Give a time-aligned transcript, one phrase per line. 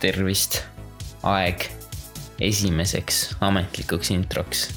[0.00, 0.62] tervist,
[1.22, 1.68] aeg
[2.40, 4.68] esimeseks ametlikuks introks.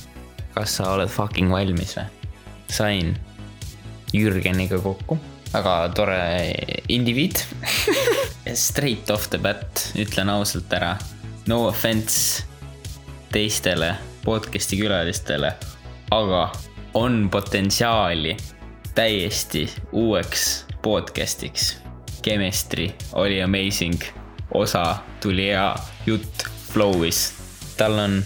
[0.54, 2.06] kas sa oled fucking valmis või?
[2.70, 3.14] sain
[4.14, 5.18] Jürgeniga kokku,
[5.54, 6.20] väga tore
[6.90, 7.42] indiviid
[8.68, 10.98] Straight off the bat ütlen ausalt ära,
[11.48, 12.44] no offense
[13.34, 13.96] teistele
[14.26, 15.54] podcast'i külalistele,
[16.12, 16.44] aga
[16.94, 18.36] on potentsiaali
[18.96, 21.78] täiesti uueks podcast'iks.
[22.24, 23.98] Chemistry oli amazing,
[24.54, 24.84] osa
[25.22, 27.34] tuli hea, jutt flow'is.
[27.78, 28.22] tal on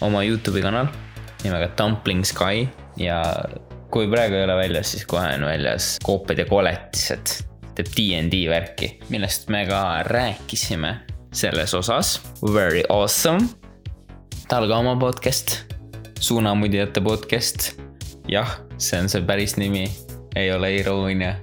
[0.00, 0.90] oma Youtube'i kanal
[1.44, 2.66] nimega Dumpling Sky
[2.96, 3.20] ja
[3.92, 7.40] kui praegu ei ole väljas, siis kohe on väljas Kooped ja koletised.
[7.74, 10.94] teeb DnD värki, millest me ka rääkisime
[11.34, 12.20] selles osas.
[12.42, 13.48] Very awesome.
[14.48, 15.58] tal ka oma podcast,
[16.20, 17.72] Suunamudjate podcast.
[18.28, 19.88] jah, see on see päris nimi,
[20.36, 21.34] ei ole iroonia.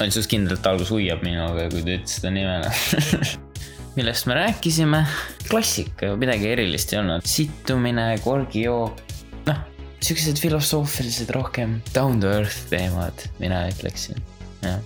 [0.00, 2.62] Antsus kindlalt algus hoiab minuga, kui ta ütles seda nime
[3.96, 5.00] millest me rääkisime,
[5.48, 9.00] klassika, midagi erilist ei olnud, sittumine, korgijook,
[9.48, 9.62] noh,
[10.04, 14.20] siuksed filosoofilised rohkem down to earth teemad, mina ütleksin,
[14.62, 14.78] jah.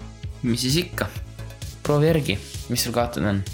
[0.42, 1.10] mis siis ikka,
[1.84, 2.38] proovi järgi,
[2.72, 3.44] mis sul kaotada on?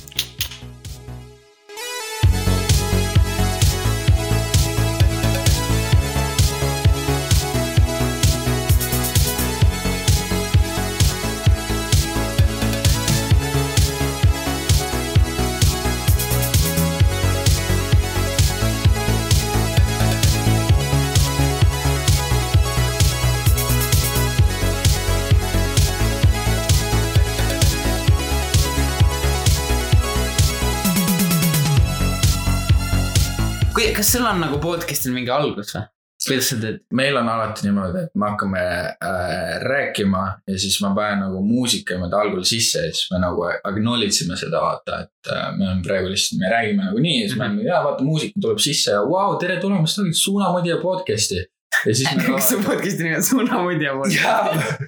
[34.10, 35.84] Kas sul on nagu podcast'il mingi algus või?
[36.20, 36.80] kuidas sa teed?
[36.98, 38.62] meil on alati niimoodi, et me hakkame
[39.06, 43.44] äh, rääkima ja siis ma panen nagu muusika niimoodi algul sisse ja siis me nagu
[43.70, 47.28] acknowledge ime seda vaata, et äh, me oleme praegu lihtsalt, me räägime nagu nii ja
[47.28, 47.54] siis mm -hmm.
[47.54, 51.44] me oleme, jaa vaata muusika tuleb sisse ja vau wow,, tere tulemast tagasi Suunamudija podcast'i.
[51.86, 52.24] ja siis me.
[52.34, 54.82] kas su podcast'i nimi on Suunamudija podcast?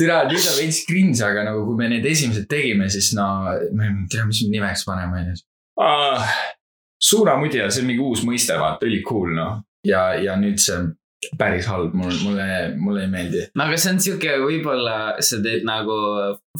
[0.00, 3.28] tere, nüüd on veits cringe, aga nagu kui me need esimesed tegime, siis no,
[3.76, 5.38] ma ei tea, mis me nimeks paneme, onju
[7.02, 9.62] suunamudija, see on mingi uus mõiste, vaata, üli cool noh.
[9.86, 10.90] ja, ja nüüd see on
[11.38, 12.46] päris halb, mulle, mulle,
[12.82, 13.44] mulle ei meeldi.
[13.54, 15.96] no aga see on sihuke, võib-olla sa teed nagu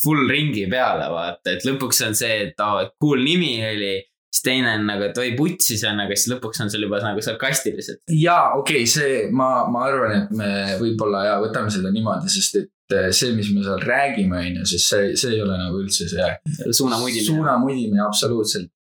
[0.03, 3.95] full ringi peale, vaata, et lõpuks on see, et aa oh,, cool nimi oli
[4.33, 7.25] siis teine on nagu, et oi putsis on, aga siis lõpuks on sul juba nagu
[7.25, 8.01] sarkastiliselt.
[8.17, 12.63] jaa, okei okay,, see, ma, ma arvan, et me võib-olla ja võtame seda niimoodi, sest
[12.63, 15.83] et eh, see, mis me seal räägime, on ju, siis see, see ei ole nagu
[15.83, 16.31] üldse see.
[16.71, 17.27] suunamudimine.
[17.29, 18.71] suunamudimine, absoluutselt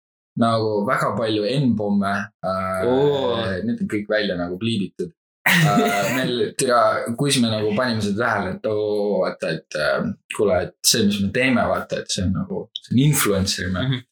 [0.40, 2.12] nagu väga palju N-pomme
[2.44, 3.42] äh, oh..
[3.64, 5.10] Need on kõik välja nagu pliiditud
[5.48, 6.78] äh, meil, tea,
[7.18, 11.20] kui me nagu panime seda tähele, et oo, vaata, et äh, kuule, et see, mis
[11.24, 14.08] me teeme, vaata, et see on nagu, see on influencer ime mm -hmm..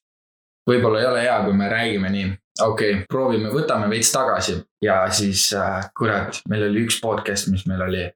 [0.71, 2.31] võib-olla ei ole hea, kui me räägime nii,
[2.61, 4.61] okei okay,, proovime, võtame veits tagasi.
[4.83, 8.09] Ja siis äh, kurat, meil oli üks podcast, mis meil oli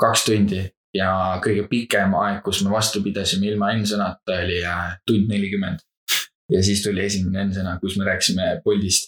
[0.00, 1.12] kaks tundi ja
[1.44, 5.84] kõige pikem aeg, kus me vastu pidasime ilma N-sõnata oli äh, tund nelikümmend
[6.50, 9.04] ja siis tuli esimene N-sõna, kus me rääkisime Boltist.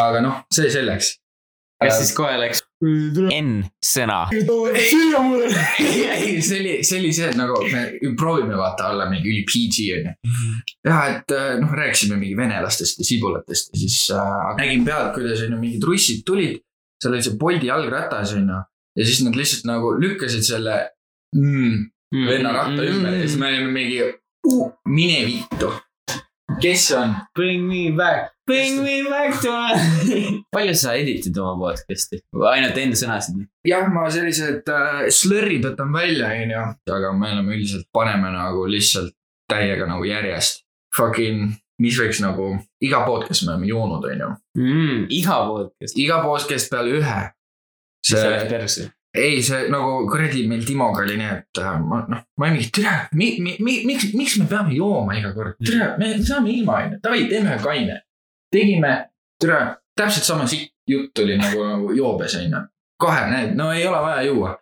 [0.00, 1.06] aga noh, see selleks.
[1.78, 4.20] kas siis kohe läks N-sõna?
[4.34, 4.38] ei,
[6.42, 7.80] see oli, see oli see, et nagu me
[8.18, 10.12] proovime vaata olla mingi üli PG on ju.
[10.88, 15.38] ja et äh, noh, rääkisime mingi venelastest ja sibulatest ja siis äh, nägin pealt, kuidas
[15.46, 16.54] on ju mingid russid tulid.
[17.02, 18.58] seal oli see Bolti jalgratas on ju
[18.98, 20.74] ja siis nad lihtsalt nagu lükkasid selle
[21.36, 21.74] mm,
[22.26, 25.70] venna ratta ümber ja siis me olime mingi uh, mine vittu
[26.60, 27.14] kes on?
[27.34, 29.52] Bring me back, bring me back to
[30.54, 32.20] palju sa editid oma podcast'i,
[32.50, 33.46] ainult enda sõnasid?
[33.68, 36.64] jah, ma sellised äh, slurrid võtan välja, onju,
[36.98, 39.14] aga me oleme üldiselt paneme nagu lihtsalt
[39.48, 40.64] täiega nagu järjest.
[40.96, 41.52] Fucking,
[41.84, 42.54] mis võiks nagu,
[42.84, 45.08] iga podcast me oleme joonud, onju mm,.
[45.20, 45.98] iga podcast?
[46.00, 47.18] iga podcast peale ühe.
[48.08, 52.24] see läks perse ei, see nagu kuradi meil Timoga oli nii, et äh, ma noh,
[52.38, 56.12] ma mingi türa mi,, mi, mi, miks, miks me peame jooma iga kord, türa, me
[56.24, 58.00] saame ilma onju, davai, teeme kaine.
[58.52, 58.94] tegime,
[59.40, 59.60] türa,
[59.96, 62.64] täpselt sama sitt jutt oli nagu, nagu joobes onju.
[63.00, 64.56] kohe näed, no ei ole vaja juua.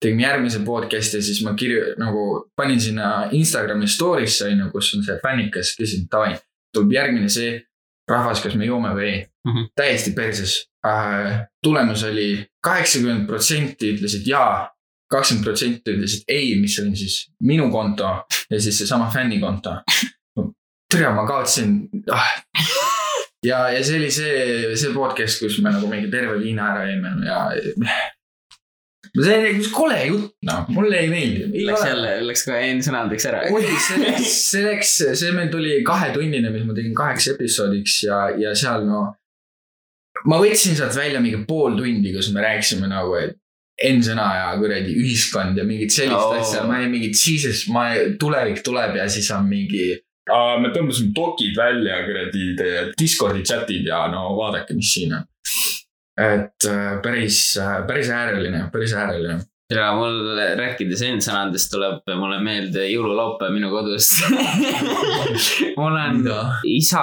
[0.00, 5.18] tegime järgmise podcast'i, siis ma kirju-, nagu panin sinna Instagrami story'sse onju, kus on see
[5.22, 6.36] fännikas, küsisin davai,
[6.74, 7.56] tuleb järgmine see
[8.08, 9.52] rahvas, kas me joome või ei mm.
[9.52, 9.70] -hmm.
[9.76, 10.67] täiesti perses.
[11.64, 12.30] Tulemus oli
[12.64, 14.68] kaheksakümmend protsenti ütlesid jaa,
[15.10, 18.10] kakskümmend protsenti ütlesid ei, mis oli siis minu konto
[18.50, 19.78] ja siis seesama fännikonto.
[20.92, 21.80] tere, ma kaotasin
[22.12, 22.28] ah.
[23.44, 27.16] ja, ja see oli see, see podcast, kus me nagu mingi terve viina ära jõime
[27.28, 27.42] ja
[29.16, 31.64] see on üks kole jutt, noh, mulle ei meeldi.
[31.66, 33.44] Läks jälle, läks ka N-sõnadeks ära.
[33.54, 38.20] oli, see läks, see läks, see meil tuli kahetunnine, mis ma tegin kaheks episoodiks ja,
[38.38, 39.06] ja seal no.
[40.26, 43.36] Ma võtsin sealt välja mingi pool tundi, kus me rääkisime nagu, et
[43.78, 46.34] N-sõna ja kuradi ühiskond ja mingit sellist oh.
[46.34, 49.92] asja, ma olin mingi, jesus, ma, tulevik tuleb ja siis on mingi.
[50.28, 52.48] me tõmbasime dokid välja, kuradi
[52.98, 55.28] Discordi chat'id ja no vaadake, mis siin on.
[56.18, 57.38] et äh, päris,
[57.86, 59.38] päris ääreline, päris ääreline.
[59.72, 64.22] Ja mul rääkides N-sõnadest tuleb mulle meelde jõululaupäev minu kodust.
[65.80, 66.22] mul on
[66.68, 67.02] isa,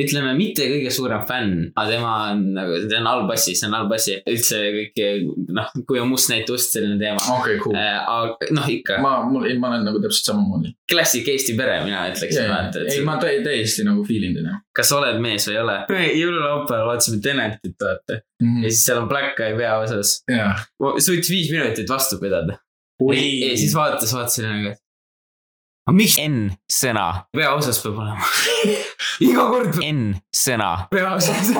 [0.00, 4.18] ütleme mitte kõige suurem fänn, aga tema on nagu, see on allbassi, see on allbassi,
[4.32, 5.10] üldse kõike,
[5.58, 7.20] noh, kui on mustnäitust, selline teema.
[7.36, 7.76] okei, cool.
[7.76, 10.72] aga noh, ikka ma, mul, ma olen nagu täpselt samamoodi.
[10.88, 14.56] klassik Eesti pere, mina ütleks yeah,, et ei, ma täi- täiesti nagu feel in teda
[14.76, 15.76] kas oled mees või ei ole.
[16.20, 18.64] jõululaupäeval vaatasime Tenetit, vaata, mm.
[18.64, 20.22] ja siis seal on Black Eye peaosas.
[20.30, 20.66] jah.
[20.98, 22.58] suutis viis minutit vastu pidada.
[23.12, 24.82] ja siis vaatas, vaatas selle nagu, et.
[25.86, 27.06] aga miks N-sõna
[27.36, 28.30] peaosas peab olema?
[29.28, 31.52] iga kord N-sõna peaosas.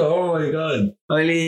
[0.00, 0.90] oh my god.
[1.12, 1.40] oli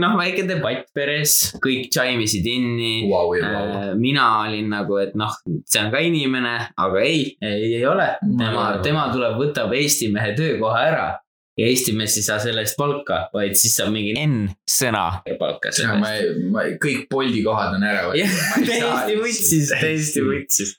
[0.00, 2.92] noh, väike debatt peres, kõik tšaimisid inni.
[3.10, 3.96] Vau ja vau.
[4.00, 5.34] mina olin nagu, et noh,
[5.68, 8.12] see on ka inimene, aga ei, ei, ei ole.
[8.38, 11.08] tema, tema tuleb, võtab Eesti mehe töökoha ära
[11.60, 15.04] ja Eesti mees ei saa selle eest palka, vaid siis saab mingi N-sõna
[15.40, 16.28] palka ja selle ma eest.
[16.28, 18.36] ei, ma ei, kõik Bolti kohad on ära jah,
[18.66, 20.76] täiesti võtsis, täiesti võtsis.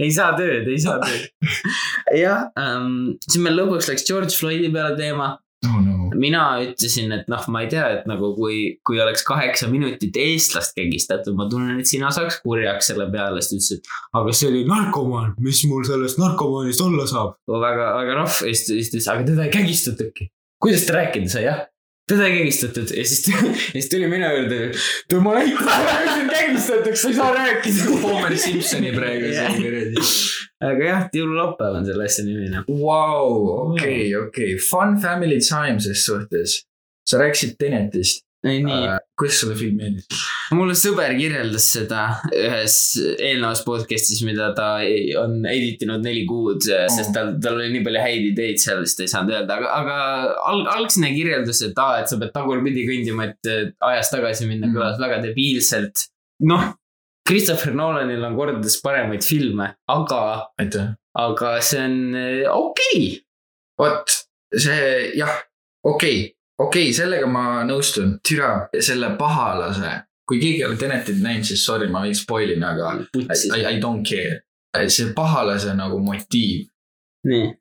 [0.00, 1.28] ei saa tööd, ei saa tööd.
[2.24, 5.34] jah ähm,, siis meil lõpuks läks George Floydi peale teema.
[5.68, 5.97] oh no.
[6.20, 10.76] Mina ütlesin, et noh, ma ei tea, et nagu kui, kui oleks kaheksa minutit eestlast
[10.78, 14.50] kägistatud, ma tunnen, et sina saaks kurjaks selle peale, siis ta ütles, et aga see
[14.52, 17.38] oli narkomaan, mis mul sellest narkomaanist olla saab.
[17.48, 20.30] väga, väga rohv ja siis ta ütles, aga teda ei kägistatudki.
[20.62, 21.66] kuidas ta rääkida sai, jah?
[22.08, 23.40] Teda ei kägistatud ja siis, ja
[23.72, 24.60] siis tuli minu juurde,
[25.08, 27.88] tema näitas, et kägistatuks, sa ei saa rääkida.
[28.02, 30.06] Homer Simpsoni praegu siin kuradi.
[30.70, 32.68] aga jah, jõululaupäev on selle asja nimi, noh.
[32.80, 33.34] Vau,
[33.66, 36.62] okei, okei, fun family time ses suhtes.
[37.08, 38.90] sa rääkisid Tenetist, ei, nii.
[39.18, 40.20] kuidas sulle film meeldis?
[40.54, 42.76] mulle sõber kirjeldas seda ühes
[43.18, 44.68] eelnevas podcast'is, mida ta
[45.22, 48.96] on edit inud neli kuud, sest tal, tal oli nii palju häid ideid seal, siis
[48.98, 49.96] ta ei saanud öelda, aga, aga
[50.52, 53.52] alg-, algne kirjeldus, et aa, et sa pead tagurpidi kõndima, et
[53.90, 54.76] ajas tagasi minna, Mhm.
[54.76, 56.06] kõlas väga debiilselt.
[56.46, 56.70] noh,
[57.28, 60.20] Christopher Nolanil on kordades paremaid filme, aga,
[61.18, 63.20] aga see on eh, okei okay..
[63.78, 64.14] vot
[64.54, 65.42] see jah,
[65.84, 66.22] okei,
[66.62, 69.92] okei, sellega ma nõustun, türa selle pahalase,
[70.28, 73.62] kui keegi ei ole Tenetit näinud, siis sorry, ma veidi spoil in, aga I, I,
[73.76, 74.42] I don't care.
[74.88, 76.68] see pahalase nagu motiiv,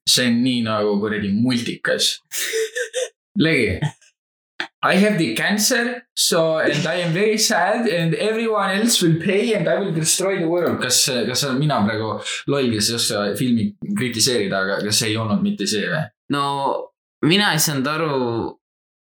[0.07, 2.17] see on nii nagu kuradi multikas.
[3.39, 3.79] Legi.
[4.83, 9.53] I have the cancer, so and I am very sad and everyone else will pay
[9.53, 10.79] and I will destroy the world.
[10.81, 12.11] kas, kas mina praegu
[12.47, 16.03] loll, kes ei oska filmi kritiseerida, aga kas see ei olnud mitte see või?
[16.35, 16.43] no
[17.25, 18.13] mina ei saanud aru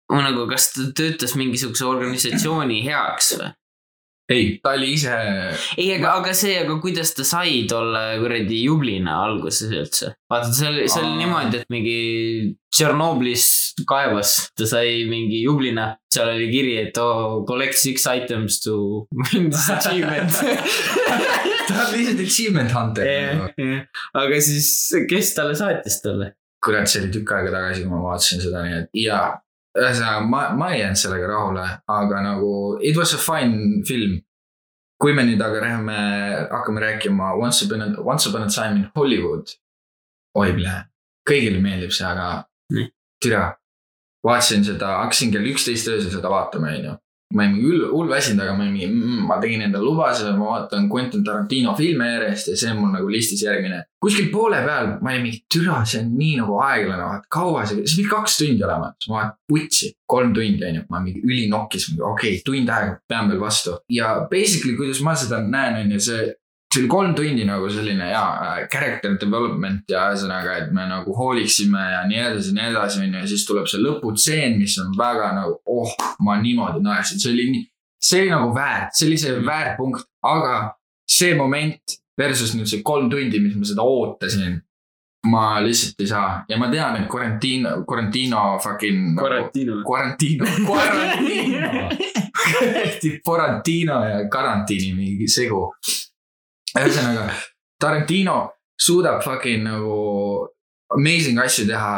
[0.10, 3.54] nagu, kas ta töötas mingisuguse organisatsiooni heaks või?
[4.30, 5.14] ei, ta oli ise,
[5.78, 10.12] ei, aga, aga see, aga kuidas ta sai tolle kuradi jublina alguses üldse?
[10.30, 12.00] vaata, see oli, see oli niimoodi, et mingi
[12.70, 13.46] Tšernobõlis
[13.90, 19.50] kaevas ta sai mingi jublina, seal oli kiri, et oh, collect six items to win
[19.50, 20.30] this achievement.
[21.66, 23.10] ta on lihtsalt achievement hunter
[23.42, 23.70] nagu.
[24.22, 24.70] aga siis,
[25.10, 26.36] kes talle saatis talle?
[26.62, 29.24] kurat, see oli tükk aega tagasi, kui ma vaatasin seda, nii et ja
[29.80, 31.66] ühesõnaga ma, ma ei jäänud sellega rahule,
[32.00, 32.52] aga nagu
[32.86, 34.20] it was a fine film.
[35.00, 35.98] kui me nüüd aga läheme,
[36.52, 39.48] hakkame rääkima Once upon a, Once upon a time in Hollywood.
[40.36, 40.52] oi,
[41.30, 42.44] kõigile meeldib see, aga
[43.24, 43.46] türa,
[44.24, 46.98] vaatasin seda, hakkasin kell üksteist öösel seda vaatama, onju.
[47.34, 50.48] Ma olin mingi hull, väsinud, aga ma olin mingi mm,, ma tegin endale lubaduse, ma
[50.56, 53.84] vaatan Quentin Tarantino filme järjest ja see on mul nagu listis järgmine.
[54.02, 57.86] kuskil poole peal ma olin mingi, türa, see on nii nagu aeglane, vaata kaua see,
[57.86, 61.22] see pidi kaks tundi olema, siis ma vaatan putsi, kolm tundi on ju, ma mingi
[61.22, 63.78] ülinokkis, okei okay,, tund aega pean veel vastu.
[63.94, 66.30] ja basically, kuidas ma seda näen, on ju see,
[66.74, 71.16] see oli kolm tundi nagu selline ja äh, character development ja ühesõnaga, et me nagu
[71.18, 74.78] hooliksime ja nii edasi ja nii edasi, on ju, ja siis tuleb see lõputseen, mis
[74.84, 75.96] on väga nagu, oh,
[76.26, 77.66] ma niimoodi naersin, see oli nii,
[78.10, 80.56] see oli nagu väärt, see oli see väärtpunkt, aga
[81.10, 84.60] see moment versus nüüd see kolm tundi, mis ma seda ootasin.
[85.30, 89.20] ma lihtsalt ei saa ja ma tean, et Quarantino, Quarantino fucking.
[89.20, 89.82] Quarantino.
[89.84, 91.90] Quarantino, Quarantino.
[92.60, 95.74] kuradi Quarantino ja karantiini mingi segu.
[96.78, 97.30] ühesõnaga,
[97.80, 98.38] Tarantino
[98.80, 99.96] suudab fucking nagu
[100.96, 101.94] amazing asju teha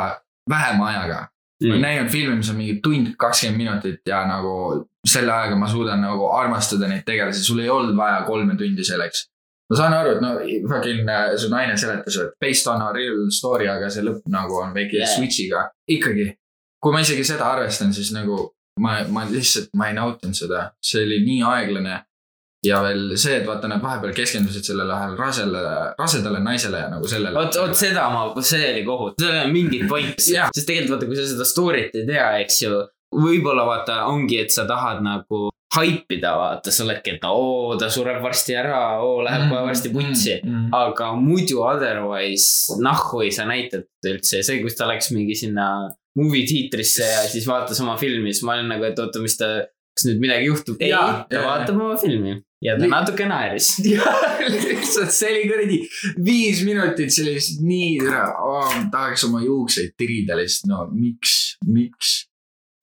[0.50, 1.28] vähema ajaga.
[1.62, 5.68] ma olen näinud filme, mis on mingi tund kakskümmend minutit ja nagu selle ajaga ma
[5.70, 9.28] suudan nagu armastada neid tegelasi, sul ei olnud vaja kolme tundi selleks.
[9.70, 10.32] ma saan aru, et no
[10.70, 14.58] fucking äh, su naine seletas, et based on a real story, aga see lõpp nagu
[14.64, 15.14] on väike yeah.
[15.14, 15.68] switch'iga.
[15.88, 16.32] ikkagi,
[16.82, 18.42] kui ma isegi seda arvestan, siis nagu
[18.82, 22.02] ma, ma lihtsalt, ma ei nautinud seda, see oli nii aeglane.
[22.66, 25.62] Ja veel see, et vaata, nad vahepeal keskendusid sellele ühele rasele,
[25.98, 27.34] rasedale naisele ja nagu sellele.
[27.38, 30.50] vot, vot seda ma, see oli kohutav, seal ei ole mingit pointi Jaa.
[30.54, 32.84] sest tegelikult vaata, kui sa seda story't ei tea, eks ju.
[33.12, 38.22] võib-olla vaata ongi, et sa tahad nagu haipida, vaata, sa oledki, et oo, ta sureb
[38.24, 40.38] varsti ära, oo, läheb kohe varsti putsi.
[40.44, 40.70] mm..
[40.76, 45.90] aga muidu otherwise nahhu ei saa näidata üldse, see, kus ta läks mingi sinna
[46.20, 49.50] movie tiitrisse ja siis vaatas oma filmi, siis ma olin nagu, et oota, mis ta,
[49.96, 50.80] kas nüüd midagi juhtub?
[50.84, 53.74] ei, ta vaatab oma filmi ja ta natuke naeris.
[54.56, 55.80] lihtsalt see oli kuradi
[56.26, 62.14] viis minutit, lihtsalt nii tore oh,, tahaks oma juukseid tirida lihtsalt, no miks, miks.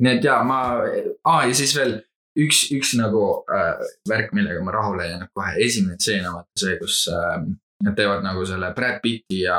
[0.02, 1.98] nii et ja ma ah,, ja siis veel
[2.38, 3.22] üks, üks nagu
[3.54, 7.40] äh, värk, millega ma rahule ei jäänud kohe, esimene tseen on vaata see, kus äh,
[7.86, 9.58] nad teevad nagu selle Brad Pitti ja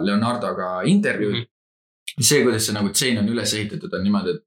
[0.00, 1.44] Leonardoga intervjuud mm.
[1.44, 2.24] -hmm.
[2.24, 4.46] see, kuidas see nagu tseen on üles ehitatud, on niimoodi, et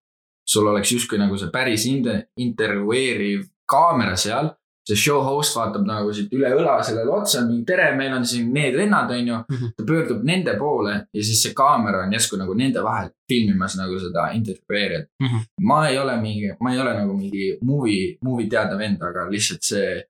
[0.50, 4.52] sul oleks justkui nagu see päris inter- intervjueeriv kaamera seal
[4.88, 8.50] see show host vaatab nagu siit üle õla sellele otsa, mingi tere, meil on siin
[8.54, 9.40] need vennad, onju.
[9.50, 9.74] Mhm.
[9.78, 14.00] ta pöördub nende poole ja siis see kaamera on järsku nagu nende vahel filmimas nagu
[14.00, 15.28] seda intervjueerijat mm.
[15.28, 15.46] -hmm.
[15.70, 19.64] ma ei ole mingi, ma ei ole nagu mingi movie, movie teada vend, aga lihtsalt
[19.64, 20.04] see,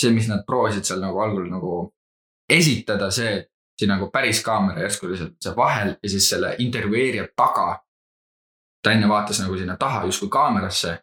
[0.00, 1.94] see, mis nad proovisid seal nagu algul nagu
[2.48, 3.48] esitada, see,
[3.80, 7.80] see nagu päris kaamera järsku lihtsalt see vahel ja siis selle intervjueerija taga.
[8.82, 10.98] ta enne vaatas nagu sinna taha justkui kaamerasse,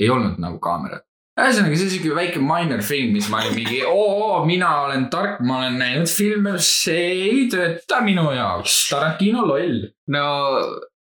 [0.00, 1.09] ei olnud nagu kaamerat
[1.46, 5.40] ühesõnaga, see on siuke väike minor thing, mis ma olin mingi oo, mina olen tark,
[5.46, 9.84] ma olen näinud filme, see ei tööta minu jaoks, Tarantino loll.
[10.14, 10.24] no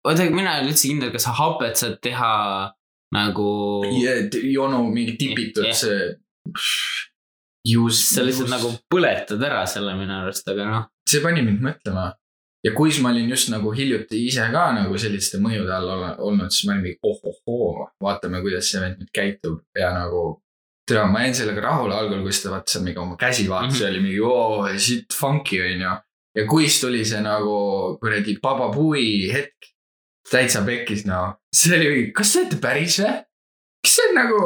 [0.05, 2.33] oota, mina ei ole üldse kindel, kas sa hapet saad teha
[3.15, 3.49] nagu.
[4.51, 5.77] Jonu mingi tipitud Jah.
[5.79, 6.13] see.
[7.65, 10.83] Sa lihtsalt nagu põletad ära selle minu arust, aga noh.
[11.09, 12.11] see pani mind mõtlema.
[12.65, 16.65] Ja kuis ma olin just nagu hiljuti ise ka nagu selliste mõjude all olnud, siis
[16.65, 20.41] ma olin mingi oh-oh-oo, vaatame, kuidas see vend nüüd käitub ja nagu.
[20.85, 23.87] tere, ma jäin sellega rahule algul, kus ta vaatas seal mingi oma käsi vaatas ja
[23.89, 25.93] oli mingi oo, shit funky on ju.
[26.37, 27.55] ja kuis tuli see nagu
[28.01, 29.71] kuradi Baba Booey hetk.
[30.29, 33.17] täitsa pekkis no, see oli mingi, kas te olete päris või?
[33.85, 34.39] kas see on nagu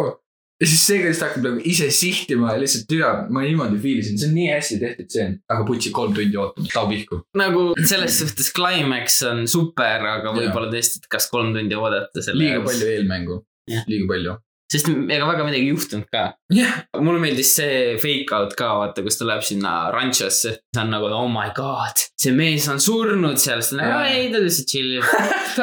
[0.59, 4.29] ja siis see, ta hakkab nagu ise sihtima ja lihtsalt türa, ma niimoodi fiilisin, see
[4.31, 7.21] on nii hästi tehtud, see on, aga putsi kolm tundi ootama, tau pihku.
[7.39, 12.43] nagu selles suhtes climax on super, aga võib-olla tõesti, et kas kolm tundi oodata selle.
[12.43, 14.35] liiga palju eelmängu liiga palju.
[14.69, 16.23] sest ega väga midagi ei juhtunud ka.
[16.53, 20.57] jah, mulle meeldis see fake out ka, vaata, kus ta läheb sinna ranchosse.
[20.59, 24.11] see on nagu oh my god, see mees on surnud seal, siis ta on nagu
[24.11, 25.07] ei, ta lihtsalt chill'ib.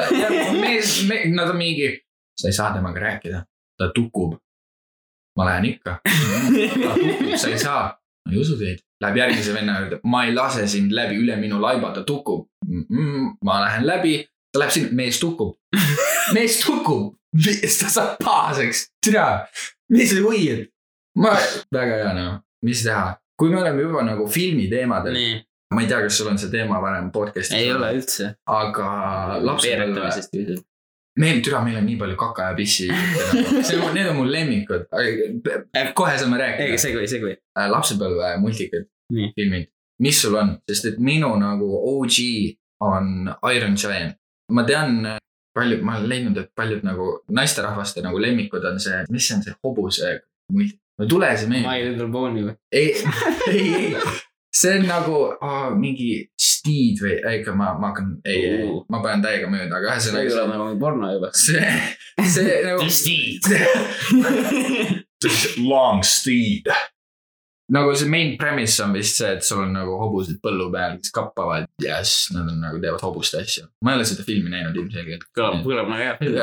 [0.64, 1.92] mees, me, nad on mingi,
[2.40, 3.44] sa ei saa temaga rääkida,
[3.78, 4.40] ta tukub.
[5.36, 5.98] Ma lähen ikka,
[7.40, 7.84] sa ei saa,
[8.26, 8.82] ma ei usu teid.
[9.04, 12.46] Läheb järgmise venna juurde, ma ei lase sind läbi üle minu laiba, ta tukub.
[12.64, 12.86] Mm.
[12.88, 14.14] -mm, ma lähen läbi,
[14.52, 15.58] ta läheb sinna, mees tukub,
[16.36, 17.12] mees tukub,
[17.80, 19.26] ta saab pahaseks, tere,
[19.92, 20.64] mis hoiad?
[21.20, 21.34] ma,
[21.72, 22.32] väga hea noh,
[22.64, 25.36] mis teha, kui me oleme juba nagu filmiteemadel, nii,
[25.74, 28.32] ma ei tea, kas sul on see teema varem podcast'is ei ole üldse.
[28.48, 28.88] aga
[29.44, 30.56] lapsepõlve,
[31.20, 32.88] meil, türa, meil on nii palju kaka ja pissi.
[33.62, 34.86] see on, need on mul lemmikud,
[35.96, 36.78] kohe saame ei, rääkida.
[36.80, 37.36] segway, segway.
[37.72, 38.88] lapsepõlve multikad
[39.36, 39.70] filmid,
[40.04, 42.20] mis sul on, sest et minu nagu OG
[42.86, 44.18] on Iron Giant.
[44.52, 45.00] ma tean,
[45.56, 49.42] paljud, ma olen leidnud, et paljud nagu naisterahvaste nagu lemmikud on see, mis see on
[49.46, 50.12] see hobuse
[50.52, 51.90] multik, no tule see My meelde.
[51.90, 52.56] Little Pony või?
[52.70, 52.92] ei,
[53.50, 53.94] ei, ei,
[54.56, 58.56] see on nagu oh, mingi Steed või, ikka ma, ma hakkan, ei, ei
[58.92, 61.28] ma panen täiega mööda, aga see ei ole ühesõnaga nagu porno juba.
[61.36, 61.68] see,
[62.24, 62.80] see nagu.
[65.70, 66.66] Long Steed.
[67.72, 71.10] nagu see main premise on vist see, et sul on nagu hobused põllu peal, kes
[71.14, 73.64] kappavad ja siis nad on nagu teevad hobuste asju.
[73.84, 75.24] ma ei ole seda filmi näinud ilmselgelt.
[75.36, 76.36] kõlab, kõlab nagu hea film.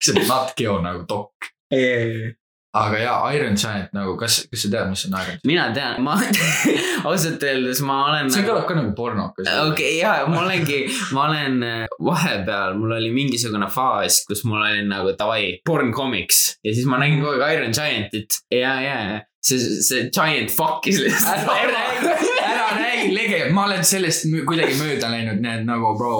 [0.00, 1.32] see on Nat Geo nagu dok.
[2.76, 5.46] Aga jaa, Iron Giant nagu, kas, kas sa tead, mis on Iron Giant?
[5.48, 6.14] mina tean, ma
[7.10, 8.30] ausalt öeldes ma olen.
[8.30, 9.48] see kõlab ka nagu pornokas.
[9.48, 10.82] okei okay,, ja ma olengi,
[11.16, 16.44] ma olen äh, vahepeal, mul oli mingisugune faas, kus mul oli nagu davai, porn comics
[16.62, 19.00] ja siis ma nägin kogu aeg Iron Giantit ja, ja
[19.42, 21.48] see, see Giant fuck'is lihtsalt.
[21.48, 26.18] ära räägi, ära räägi, tegelikult ma olen sellest kuidagi mööda läinud, nii et nagu bro.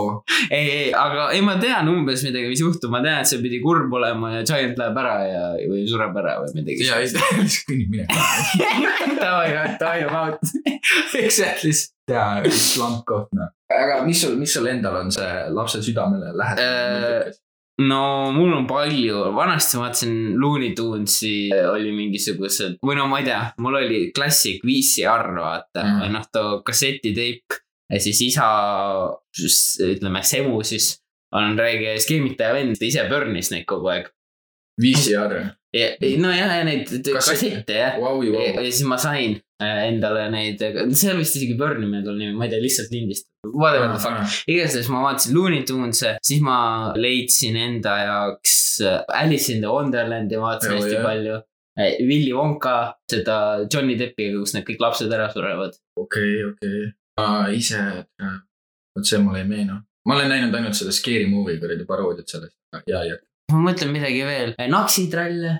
[0.48, 3.60] ei, ei, aga ei, ma tean umbes midagi, mis juhtub, ma tean, et see pidi
[3.64, 6.88] kurb olema ja Giant läheb ära ja, või sureb ära või midagi.
[6.88, 8.28] ja siis ta lihtsalt kõnnib minema.
[9.22, 9.48] davai,
[9.80, 10.56] davai, I'm out.
[11.24, 11.74] Exactly.
[12.10, 13.52] ja slump koht noh.
[13.70, 17.32] aga mis sul, mis sul endal on see lapse südamele Äh, lähedane?
[17.80, 23.28] No mul on palju, vanasti ma vaatasin Looney Tunesi oli mingisugused või no ma ei
[23.28, 26.00] tea, mul oli klassik VCR vaata mm.
[26.04, 27.60] Või noh, too kassetiteip
[27.90, 28.48] ja siis isa,
[29.86, 30.92] ütleme semu siis
[31.36, 34.10] on räige skeemitaja vend, ise burnis neid kogu aeg.
[34.80, 35.36] VCR.
[35.70, 37.94] nojah, ja neid kassette jah.
[37.94, 38.22] Ja vau.
[38.24, 40.62] ja siis ma sain äh, endale neid,
[40.98, 43.28] seal vist isegi burnimine tuli nimi, ma ei tea, lihtsalt lindist.
[43.46, 46.58] Whatever the fuck, igatahes ma vaatasin Looney Tunes'e, siis ma
[46.98, 51.06] leidsin enda jaoks äh, Alice in the Wonderlandi vaatasin hästi jah.
[51.06, 51.38] palju.
[51.80, 55.78] Willy Wonka, seda Johnny Deppiga, kus need kõik lapsed ära surevad.
[55.96, 56.90] okei, okei.
[57.16, 57.80] ma ise,
[58.96, 59.78] vot see mulle ei meenu.
[60.08, 62.58] ma olen näinud ainult seda Scary Movie kuradi paroodiat sellest.
[62.90, 63.16] ja, ja,
[63.52, 65.58] ma mõtlen midagi veel, Naksitralle,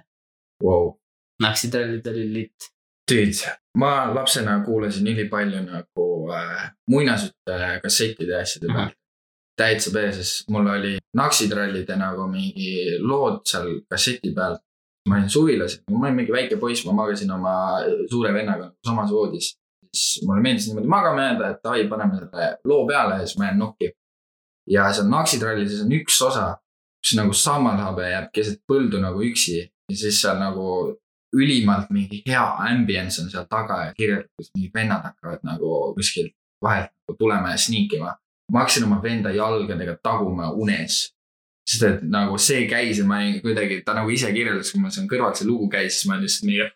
[0.64, 0.96] vau.
[1.40, 2.70] Naksitrallid oli litt.
[3.10, 8.96] Dude, ma lapsena kuulasin ülipalju nagu äh, muinasjutte kassettide ja asjade pealt.
[9.60, 14.58] täitsa peeses, mul oli naksitrallide nagu mingi lood seal kasseti peal.
[15.08, 17.54] ma olin suvilas, ma olin mingi väike poiss, ma magasin oma
[18.10, 19.56] suure vennaga samas voodis.
[19.96, 23.48] siis mulle meeldis niimoodi magama jääda, et davai, paneme selle loo peale ja siis ma
[23.48, 23.92] jään nokki.
[24.70, 26.46] ja seal naksitrallides on üks osa,
[27.00, 30.96] kus nagu sammalhabe jääb keset põldu nagu üksi ja siis seal nagu
[31.36, 36.34] ülimalt mingi hea ambience on seal taga ja kirjeldab, kus mingid vennad hakkavad nagu kuskilt
[36.62, 38.16] vahelt nagu tulema ja sniikima.
[38.52, 41.14] ma hakkasin oma venda jalgadega taguma unes.
[41.70, 44.90] sest et nagu see käis ja ma olin kuidagi, ta nagu ise kirjeldas, kui ma
[44.90, 46.66] seal kõrvalt see lugu käis, siis ma lihtsalt mingi.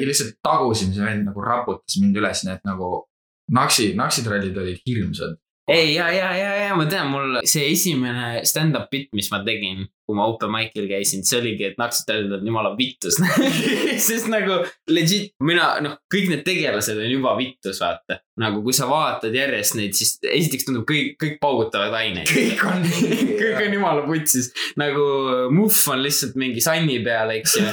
[0.00, 3.04] ja lihtsalt tagusin, see vend nagu raputas mind üles, nii et nagu
[3.52, 5.36] naksi, naksitrallid olid hirmsad.
[5.68, 9.80] ei, ja, ja, ja, ja ma tean, mul see esimene stand-up bit, mis ma tegin,
[10.06, 13.16] kui ma open mic'il käisin, see oligi, et Naksitrallid on jumala vittus.
[14.08, 14.60] sest nagu
[14.94, 18.20] legit, mina, noh, kõik need tegelased on juba vittus, vaata.
[18.38, 22.30] nagu kui sa vaatad järjest neid, siis esiteks tundub kõik, kõik paugutavad aineid.
[22.30, 22.86] kõik on
[23.40, 25.08] kõik on jumala putsis, nagu
[25.56, 27.66] Muff on lihtsalt mingi sanni peal, eks ju.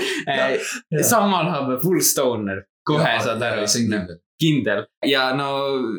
[1.12, 4.20] Sammalhabe full stoner, kohe saad aru, see on kindel.
[4.40, 5.50] Kindel ja no,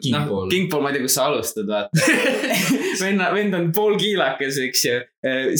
[0.01, 2.09] noh Paul., King Paul, ma ei tea, kus sa alustad, vaata.
[3.03, 4.97] venna, vend on poolkiilakas, eks ju,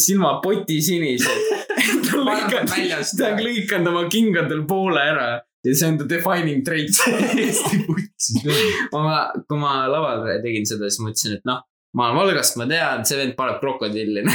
[0.02, 1.48] silmad potisinised.
[2.08, 2.76] ta on lõikanud,
[3.18, 5.32] ta on lõikanud oma kingadel poole ära
[5.64, 6.90] ja see on ta defining trait.
[8.94, 9.18] ma,
[9.48, 11.62] kui ma laval tegin seda, siis mõtlesin, et noh,
[11.98, 14.26] ma olen Valgast, ma tean, see vend paneb krokodilli.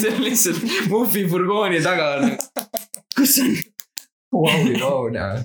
[0.00, 2.36] see on lihtsalt Muffi furgooni taga on.
[3.16, 3.56] kus on?
[4.32, 5.42] Vau, vau, näe.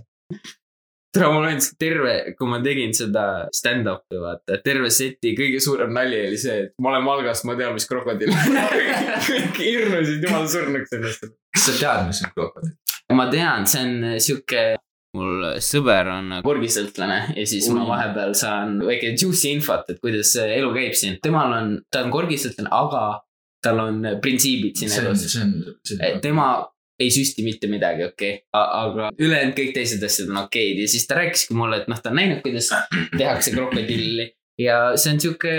[1.17, 3.25] tere, mul andis terve, kui ma tegin seda
[3.55, 7.75] stand-up'i, vaata, terve seti kõige suurem nali oli see, et ma olen Valgast, ma tean,
[7.77, 8.57] mis krokodill on.
[9.27, 11.29] kõik hirmusid jumala surnuks ennast.
[11.55, 12.75] kas sa tead, mis on krokodill?
[13.17, 14.63] ma tean, see on sihuke,
[15.17, 17.91] mul sõber on korgisõltlane ja siis ma Oi.
[17.93, 21.21] vahepeal saan väike juicy infot, et kuidas elu käib siin.
[21.23, 23.05] temal on, ta on korgisõltlane, aga
[23.63, 25.33] tal on printsiibid siin elus.
[26.21, 26.51] tema
[26.99, 31.05] ei süsti mitte midagi, okei okay., aga ülejäänud kõik teised asjad on okeid ja siis
[31.09, 32.71] ta rääkiski mulle, et noh, ta on näinud, kuidas
[33.17, 35.53] tehakse krokodilli ja see on sihuke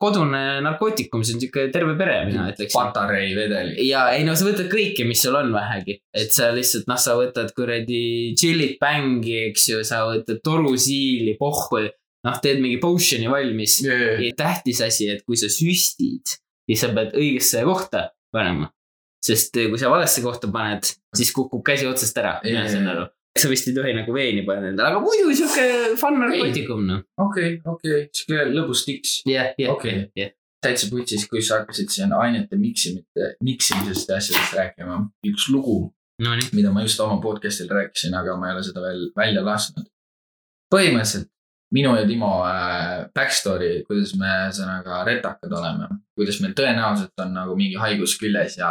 [0.00, 2.76] kodune narkootikum, see on sihuke terve pere, mina ütleksin.
[2.76, 3.72] patarei vedel.
[3.86, 7.16] ja ei no sa võtad kõike, mis sul on vähegi, et sa lihtsalt noh, sa
[7.18, 11.86] võtad kuradi chill'it bängi, eks ju, sa võtad torusiili, pohhu,
[12.28, 13.80] noh, teed mingi potion'i valmis.
[13.86, 16.36] ja tähtis asi, et kui sa süstid,
[16.68, 18.68] siis sa pead õigesse kohta panema.
[19.26, 23.06] Sest kui sa valesse kohta paned, siis kukub käsi otsast ära, mina saan aru.
[23.36, 27.02] sa vist ei tohi nagu veeni panna endale, aga muidu sihuke fun narkootikum noh.
[27.26, 29.20] okei, okei, sihuke lõbus tiks.
[29.28, 30.06] jah, jah, Okei.
[30.16, 30.32] jah.
[30.64, 35.02] täitsa putsis, kui sa hakkasid siin ainete miksimite, miksimisest ja asjadest rääkima.
[35.32, 35.78] üks lugu,
[36.24, 39.84] Nonii, mida ma just oma podcast'il rääkisin, aga ma ei ole seda veel välja lasknud.
[40.72, 41.28] põhimõtteliselt
[41.74, 47.56] minu ja Timo äh, backstory, kuidas me ühesõnaga retakad oleme, kuidas meil tõenäoliselt on nagu
[47.58, 48.70] mingi haigus küljes ja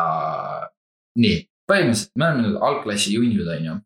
[1.19, 1.43] nii.
[1.69, 3.77] põhimõtteliselt me oleme nüüd algklassi junniud, onju.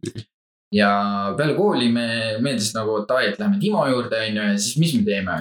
[0.75, 0.91] ja
[1.37, 2.07] peale kooli me
[2.43, 5.39] meeldis nagu, et davai, et lähme Timo juurde, onju, ja siis mis me teeme.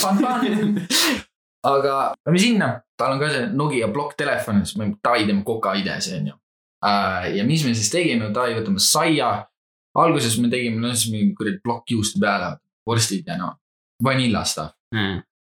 [0.00, 0.22] fun.
[1.74, 6.38] aga lähme sinna, tal on ka see Nokia plokktelefon, siis me davai teeme kokaides onju.
[7.34, 9.34] ja mis me siis tegime, davai võtame saia.
[9.94, 13.54] Alguses me tegime, no siis mingi kuradi plokk juustu peale, vorstid ja noh,
[14.04, 14.70] vanillasta.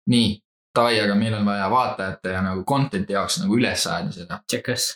[0.08, 0.30] nii,
[0.74, 4.40] davai, aga meil on vaja vaatajate ja nagu content'i jaoks nagu üles ajada seda.
[4.46, 4.88] tšekas.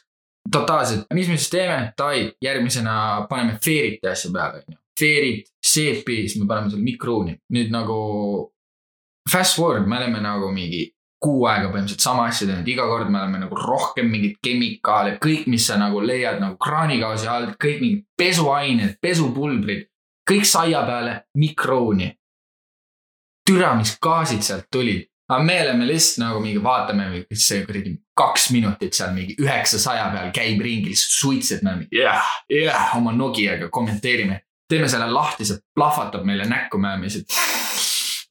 [0.52, 4.78] totaalselt, mis me siis teeme, davai, järgmisena paneme feeriti asja peale, onju.
[4.98, 8.48] feerid, seepi, siis me paneme selle mikruuni, nüüd nagu.
[9.30, 10.88] Fast forward, me oleme nagu mingi
[11.22, 15.46] kuu aega põhimõtteliselt sama asja teinud, iga kord me oleme nagu rohkem mingeid kemikaale, kõik,
[15.52, 19.86] mis sa nagu leiad nagu kraanikausi alt, kõik mingid pesuained, pesupulbrid,
[20.28, 22.12] kõik saia peale mikrooni.
[23.46, 28.50] türa, mis gaasid sealt tulid, aga me oleme lihtsalt nagu mingi vaatame, see kuradi kaks
[28.54, 34.42] minutit seal mingi üheksasaja peal käib ringi, suitseb nagu jah, jah oma Nokiaga kommenteerime.
[34.68, 37.81] teeme selle lahti, see plahvatab meile näkku, me oleme lihtsalt.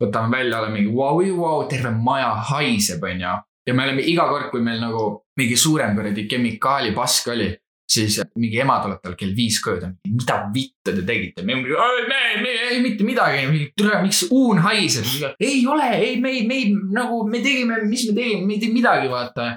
[0.02, 3.34] Võtame välja, oleme mingi vau, vau, terve maja haiseb, onju.
[3.68, 7.52] ja me oleme iga kord, kui meil nagu mingi suurem kuradi kemikaalipask oli,
[7.92, 11.58] siis mingi ema tuleb tal kell viis koju, ta on, mida vittu te tegite, me
[11.60, 11.76] mingi,
[12.08, 16.62] me, me ei mitte midagi, tule, miks uun haiseb, ei ole, ei, me ei, me
[16.62, 19.52] ei nagu me tegime, mis me tegime, me ei teinud midagi, vaata.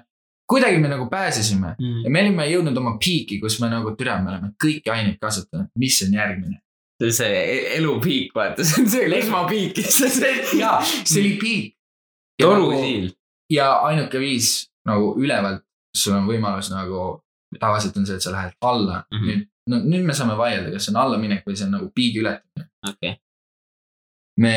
[0.50, 4.35] kuidagi me nagu pääsesime ja me olime jõudnud oma piiki, kus me nagu türa, me
[4.35, 6.63] oleme kõiki aineid kasutanud, mis on järgmine.
[7.00, 9.78] See on see e- elupiik, vaata, see on see lehmapiik.
[10.62, 11.74] jaa, see oli piik.
[12.42, 13.11] torusiil.
[13.50, 15.62] ja ainuke viis nagu ülevalt,
[15.96, 17.04] sul on võimalus nagu,
[17.61, 19.18] tavaliselt on see, et sa lähed alla mm.
[19.18, 19.28] -hmm.
[19.28, 22.20] nüüd, no nüüd me saame vaielda, kas see on allaminek või see on nagu piigi
[22.24, 22.68] ületamine.
[22.88, 23.14] okei,
[24.40, 24.57] me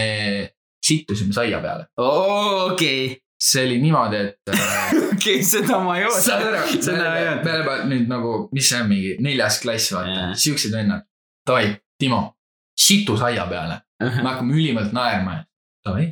[0.87, 6.21] sittusime saia peale, okei, see oli niimoodi, et äh, okei, seda ma ei oota.
[6.21, 7.83] seda ei me oota.
[7.89, 11.05] nüüd nagu, mis see on, mingi neljas klass, vaata Jaa., siuksed vennad.
[11.47, 12.21] Davai, Timo,
[12.77, 15.39] situ saia peale, me hakkame ülimalt naerma.
[15.87, 16.07] Davai.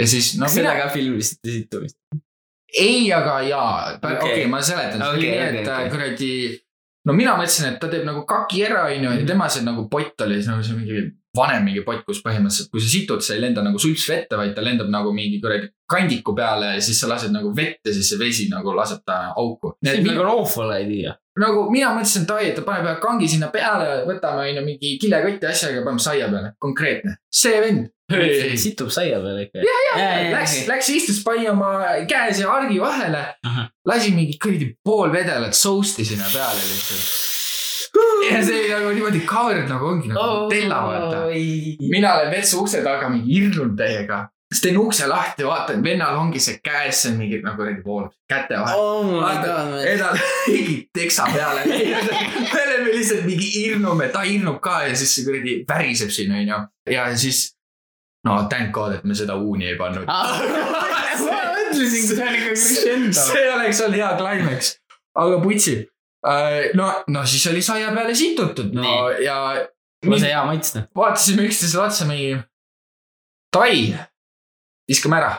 [0.00, 1.96] ja siis, no kas seda mina, ka filmisite situmist?
[2.78, 4.32] ei, aga jaa, okei Okei.
[4.32, 6.30] okay,, ma seletan, nii, okei, et äh, kuradi.
[7.06, 9.26] no mina mõtlesin, et ta teeb nagu kaki ära, onju, ja Mhm.
[9.26, 11.02] tema see nagu pott oli siis nagu see mingi
[11.36, 14.54] vanem mingi pott, kus põhimõtteliselt, kui sa situd, sa ei lenda nagu sulps vette, vaid
[14.56, 18.10] ta lendab nagu mingi kuradi kandiku peale ja siis sa lased nagu vett ja siis
[18.10, 19.74] see vesi nagu laseb ta auku.
[19.84, 21.14] see on nagu roofala idee.
[21.40, 25.50] nagu mina mõtlesin, et ai, et paneb ühe kangi sinna peale, võtame onju mingi kilekoti
[25.50, 27.16] asjaga, paneme saia peale, konkreetne.
[27.30, 27.88] see vend.
[28.58, 29.62] situb saia peale ikka.
[30.34, 31.72] Läks, läks istus, pani oma
[32.10, 33.28] käe siia argi vahele
[33.86, 37.29] lasi mingi kuradi pool vedelat sousti sinna peale lihtsalt.
[38.30, 41.22] Ja see nagu niimoodi covered nagu ongi nagu tella vaata.
[41.90, 44.28] mina olen vetsu ukse taga mingi irnunud täiega.
[44.52, 48.08] siis teen ukse lahti, vaatan, vennal ongi see käes, see on mingi nagu kuradi pool
[48.30, 48.78] käte vahel.
[48.78, 51.62] oh Edal mingi teksa peale.
[52.54, 56.60] me oleme lihtsalt mingi irnume, ta irnub ka ja siis see kuradi väriseb siin onju.
[56.90, 57.44] ja siis,
[58.26, 60.06] no thank god, et me seda uuni ei pannud.
[60.10, 63.24] ma mõtlesin, see on ikka crescendo.
[63.30, 64.74] see oleks olnud hea climax,
[65.26, 65.80] aga putsi.
[66.74, 69.24] no, no siis oli saia peale situtud, no Nii.
[69.24, 69.36] ja
[70.06, 70.86] lase hea maitsta.
[70.96, 72.38] vaatasime üksteisele otsa mingi.
[73.50, 73.74] Tai,
[74.88, 75.34] viskame ära.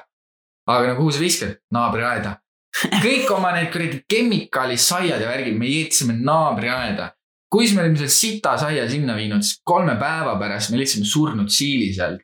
[0.70, 1.58] aga no kuhu sa viskad?
[1.74, 2.38] naabriaeda.
[3.06, 7.12] kõik oma need kuradi kemikaalid, saiad ja värgid, me jätsime naabriaeda.
[7.52, 11.06] kui siis me olime selle sita saia sinna viinud, siis kolme päeva pärast me leidsime
[11.06, 12.22] surnud siili sealt.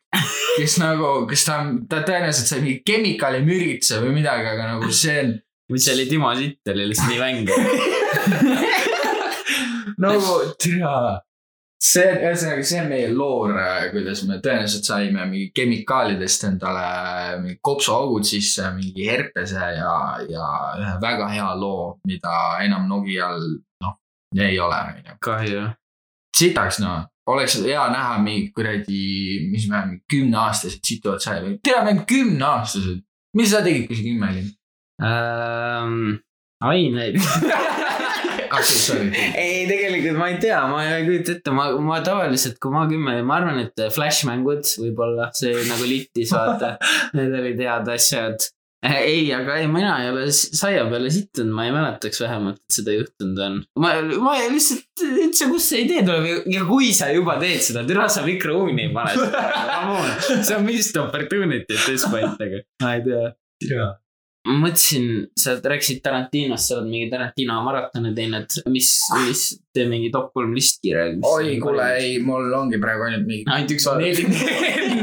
[0.58, 5.36] kes nagu, kes ta, ta tõenäoliselt sai mingi kemikaalimürgituse või midagi, aga nagu see on
[5.68, 7.62] või see oli Timo Sitt oli lihtsalt nii vänge.
[10.04, 11.22] nagu türa.
[11.78, 13.54] see, ühesõnaga, see on meie loor,
[13.94, 16.88] kuidas me tõenäoliselt saime mingi kemikaalidest endale
[17.44, 19.94] mingi kopsuaugud sisse, mingi herpese ja,
[20.26, 20.48] ja
[20.80, 22.34] ühe väga hea loo, mida
[22.66, 23.46] enam Nokial,
[23.86, 23.94] noh,
[24.42, 25.20] ei ole, onju.
[25.22, 25.68] kahju.
[26.38, 29.02] sitaks noh, oleks hea näha mingi kuradi,
[29.52, 33.04] mis me oleme, kümneaastased situvad või, tea, me oleme kümneaastased.
[33.38, 34.54] mis sa tegid, kui sa kümme olid?
[36.62, 37.22] aineid.
[39.38, 43.18] ei, tegelikult ma ei tea, ma ei kujuta ette, ma, ma tavaliselt, kui ma kümme
[43.28, 46.76] ma arvan, et Flash mängud võib-olla, see nagu litis, vaata.
[47.18, 48.48] Need olid head asjad.
[48.88, 52.94] ei, aga ei, mina ei ole saia peale sittunud, ma ei mäletaks vähemalt, et seda
[52.94, 53.56] juhtunud on.
[53.82, 58.06] ma, ma lihtsalt üldse, kust see idee tuleb ja- kui sa juba teed seda, türa
[58.14, 59.48] sa mikrouuni ei pane seda.
[60.46, 63.88] see on missed opportunity at this point, aga ma ei tea
[64.48, 65.06] ma mõtlesin,
[65.38, 68.90] sa rääkisid Tarantinost, sa oled mingi Tarantino maratoni teinud, mis,
[69.26, 69.42] mis,
[69.76, 71.06] tee mingi top kolm listkirja.
[71.28, 74.26] oi, kuule, ei, mul ongi praegu ainult mingi ainult üks neli,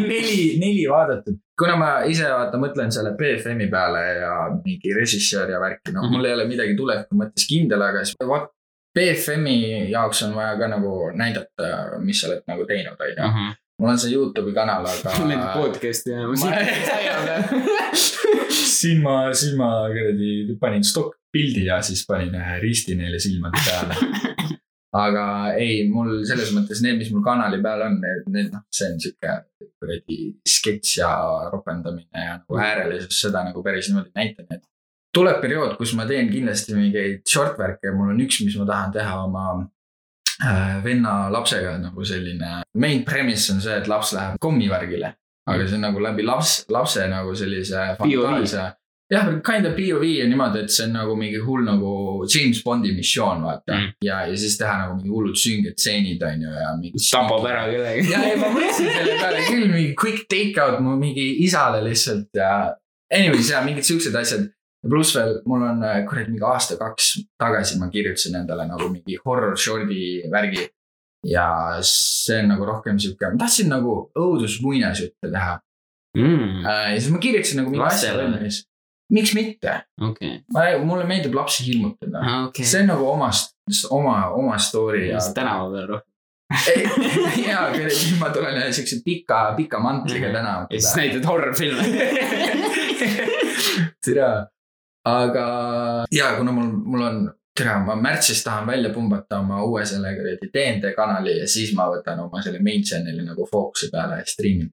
[0.09, 1.39] neli, neli vaadatud.
[1.59, 4.33] kuna ma ise vaata mõtlen selle BFM-i peale ja
[4.65, 6.13] mingi režissöör ja värki, noh, Mhm.
[6.17, 8.51] mul ei ole midagi tuleviku mõttes kindel, aga siis vaat
[8.95, 13.29] BFM-i jaoks on vaja ka nagu näidata, mis sa oled nagu teinud, onju.
[13.29, 13.53] Mhm.
[13.81, 15.15] Mul on see Youtube'i kanal, aga
[15.59, 16.35] podcast'i ja Ma-
[18.81, 23.59] siin ma, siin ma kuradi panin stock pildi ja siis panin ühe risti neile silmade
[23.67, 23.97] peale.
[24.95, 25.25] aga
[25.59, 29.01] ei, mul selles mõttes need, mis mul kanali peal on, need, need noh, see on
[29.03, 29.33] sihuke
[29.83, 31.11] kuradi sketš ja
[31.51, 34.65] ropendamine ja nagu äärelisus, seda nagu päris niimoodi ei näita, nii et.
[35.15, 38.69] tuleb periood, kus ma teen kindlasti mingeid short värke ja mul on üks, mis ma
[38.71, 39.49] tahan teha oma
[40.85, 42.63] venna lapsega nagu selline.
[42.75, 45.13] Main premise on see, et laps läheb kommivärgile,
[45.47, 48.73] aga see on nagu läbi laps, lapse nagu sellise fantaasia.
[49.13, 52.95] jah, kind of POV on niimoodi, et see on nagu mingi hull nagu James Bondi
[52.97, 53.91] missioon, vaata mm..
[54.03, 57.03] ja, ja siis teha nagu mingi hullud sünged stseenid on ju ja mingi.
[57.13, 58.09] tapab ära kellegi.
[58.11, 62.41] ja, ja ma mõtlesin selle peale küll mingi quick take out mu mingi isale lihtsalt
[62.41, 62.51] ja
[63.13, 64.49] anyways ja mingid siuksed asjad.
[64.91, 69.57] Pluss veel mul on äh, kuradi mingi aasta-kaks tagasi ma kirjutasin endale nagu mingi horror
[69.57, 70.69] short'i värgi.
[71.25, 71.47] ja
[71.81, 75.61] see on nagu rohkem sihuke, ma tahtsin nagu õudusmuinasjutte teha
[76.15, 78.61] Mm, äh, ja siis ma kirjutasin nagu mingi asja valmis.
[79.11, 79.73] miks mitte,
[80.55, 82.21] ma, mulle meeldib lapsi hirmutada.
[82.47, 82.65] okei.
[82.65, 83.57] see on nagu omast,
[83.91, 85.19] oma, oma story ja.
[85.35, 86.13] tänava peal rohkem.
[87.49, 90.37] ja, nüüd ma tulen ühe siukse pika, pika mantliga Mhm.
[90.39, 90.79] tänavatele.
[90.79, 91.83] ja siis näitad horror-filme.
[94.05, 94.29] tere,
[95.05, 95.47] aga
[96.13, 97.19] ja kuna mul, mul on,
[97.57, 101.89] tere, ma märtsis tahan välja pumbata oma uue selle kuradi DND kanali ja siis ma
[101.93, 104.73] võtan oma selle main channel'i nagu fookuse peale ja striimin.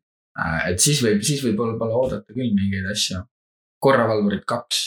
[0.69, 3.25] et siis võib, siis võib võib-olla oodata küll mingeid asju.
[3.81, 4.81] korravalvurid kaks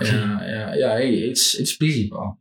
[0.00, 2.32] ja, ja, ja ei, it's, it's busy bro.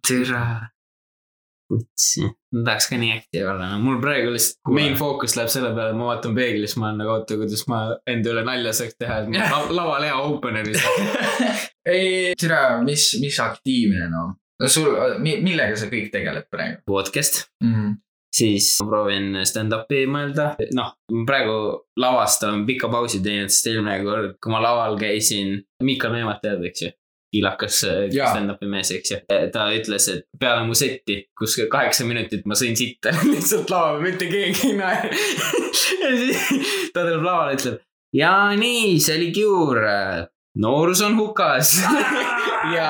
[1.66, 1.80] türa.
[1.82, 2.24] kutsi,
[2.54, 5.96] ma tahaks ka nii active olla, no mul praegu lihtsalt main fookus läheb selle peale,
[5.98, 9.34] ma vaatan peeglis, ma olen nagu oota, kuidas ma enda üle nalja saaks teha, et
[9.34, 11.12] ma lav- laval hea opener'i saan.
[11.96, 14.34] ei, tere, mis, mis aktiivne noh.
[14.62, 17.74] no sul, millega sa kõik tegeled praegu podcast, mm?
[17.74, 17.96] -hmm.
[18.42, 20.94] siis ma proovin stand-up'i mõelda, noh,
[21.28, 21.58] praegu
[22.02, 26.64] lavast olen pika pausi teinud, sest eelmine kord, kui ma laval käisin, Miikal Meemat tead,
[26.70, 26.94] eks ju.
[27.36, 29.18] Kiilakas äh, stand-up'i mees, eks ju.
[29.54, 34.04] ta ütles, et peale mu setti, kus kaheksa minutit ma sõin sitta lihtsalt lava peal,
[34.08, 35.12] mitte keegi ei naer.
[35.12, 36.40] ja siis
[36.96, 37.82] ta tuleb lavale, ütleb
[38.16, 40.00] ja nii, see oli Cure,
[40.62, 41.68] noorus on hukas
[42.76, 42.90] ja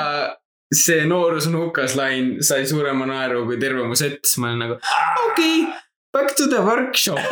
[0.74, 4.60] see noorus on hukas lain sai suurema naeru kui terve mu sett, siis ma olen
[4.66, 5.74] nagu okei okay,,
[6.14, 7.20] back to the workshop.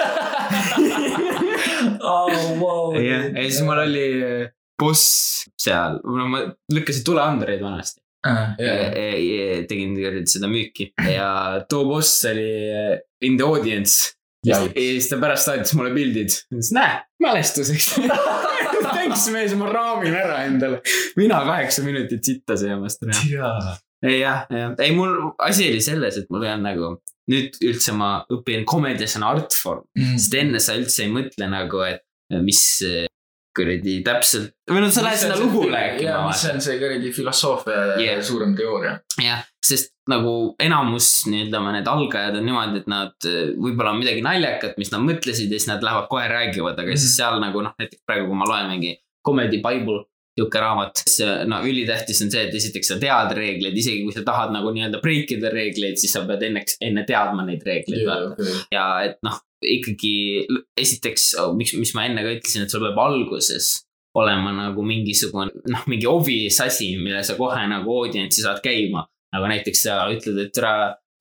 [2.02, 2.93] oh, wow.
[2.97, 4.49] jah, ja siis mul oli äh,
[4.84, 6.43] boss seal, no ma
[6.74, 8.00] lükkasin tuleandureid vanasti.
[8.24, 8.74] Ja
[9.67, 10.91] tegin tegelikult seda müüki.
[11.12, 11.30] Ja
[11.69, 14.13] too boss oli äh, in the audience.
[14.43, 17.93] ja siis ta pärast saatis mulle pildid, ütles näe, mälestuseks.
[18.93, 20.82] Thanks mees, ma raamin ära endale.
[21.15, 23.04] mina kaheksa minutit sitta söömast.
[23.32, 24.46] jah, jah,
[24.84, 26.91] ei mul asi oli selles, et mul ei olnud nagu
[27.32, 31.84] nüüd üldse ma õpin comedies on art form, sest enne sa üldse ei mõtle nagu,
[31.88, 32.04] et
[32.43, 33.08] mis eh,
[33.57, 36.53] kuradi täpselt või no sa lähed sinna lugu rääkima jaa, mis vaata.
[36.55, 38.21] on see kuradi filosoofia Yeah.
[38.25, 38.97] suurem teooria.
[39.21, 44.23] jah, sest nagu enamus nii-öelda need algajad on niimoodi, et nad eh, võib-olla on midagi
[44.25, 47.03] naljakat, mis nad mõtlesid ja siis nad lähevad kohe räägivad, aga mm.
[47.03, 51.21] siis seal nagu noh, näiteks praegu, kui ma loen mingi comedy bible sihuke raamat, siis
[51.45, 55.01] no ülitähtis on see, et esiteks sa tead reegleid, isegi kui sa tahad nagu nii-öelda
[55.03, 58.23] break ida reegleid, siis sa pead enneks, enne teadma neid reegleid yeah..
[58.31, 58.55] Okay.
[58.73, 59.37] ja et noh,
[59.67, 60.13] ikkagi
[60.80, 63.84] esiteks, miks, mis ma enne ka ütlesin, et sul peab alguses
[64.19, 69.08] olema nagu mingisugune noh, mingi obvious asi, mille sa kohe nagu audientsi saad käima.
[69.34, 70.73] nagu näiteks sa ütled, et tere,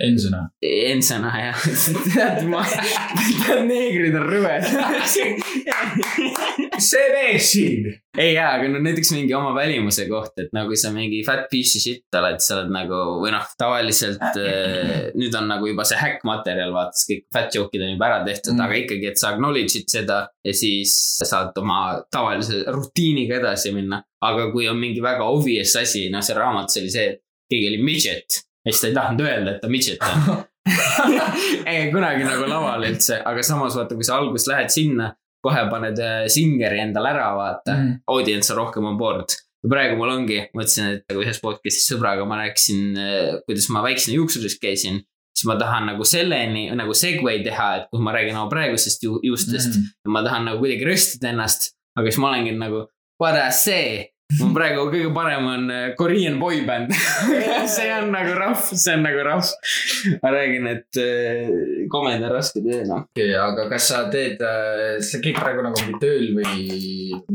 [0.03, 0.41] Ensõna.
[0.67, 1.53] Ensõna ja
[2.15, 5.43] tead ma, tead neegrid on rõvedad.
[6.83, 7.87] see mees siin.
[8.19, 11.79] ei jaa, aga no näiteks mingi oma välimuse koht, et nagu sa mingi fat piece
[11.79, 16.01] of shit oled, sa oled nagu või noh, tavaliselt äh, nüüd on nagu juba see
[16.01, 18.61] hack materjal, vaata, siis kõik fat joke'id on juba ära tehtud Mm.
[18.67, 20.93] aga ikkagi, et sa acknowledge'id seda ja siis
[21.25, 24.03] saad oma tavalise rutiiniga edasi minna.
[24.23, 27.81] aga kui on mingi väga obvious asi, noh, seal raamatus oli see, et keegi oli
[27.83, 30.43] midget ja siis ta ei tahtnud öelda, et ta midget on.
[31.73, 35.11] ei kunagi nagu laval üldse, aga samas vaata, kui sa alguses lähed sinna,
[35.43, 39.35] kohe paned äh, singeri endale ära, vaata mm., audience on rohkem on board.
[39.63, 42.99] ja praegu mul ongi, mõtlesin, et nagu ühes podcast'is sõbraga ma rääkisin,
[43.47, 45.03] kuidas ma väiksena juuksuris käisin.
[45.33, 49.19] siis ma tahan nagu selleni nagu segway teha, et kus ma räägin oma praegusest ju,
[49.27, 49.93] juustest mm.
[50.07, 51.73] ja ma tahan nagu kuidagi röstida ennast.
[51.99, 52.87] aga siis ma olengi nagu,
[53.21, 54.12] what I say.
[54.41, 56.93] Mul praegu kõige parem on äh, Korean boy band
[57.75, 59.53] see on nagu rough, see on nagu rough.
[60.23, 63.05] ma räägin, et äh, komedi on raske töö, noh.
[63.11, 64.43] okei, aga kas sa teed,
[65.03, 66.67] sa käid praegu nagu mingi tööl või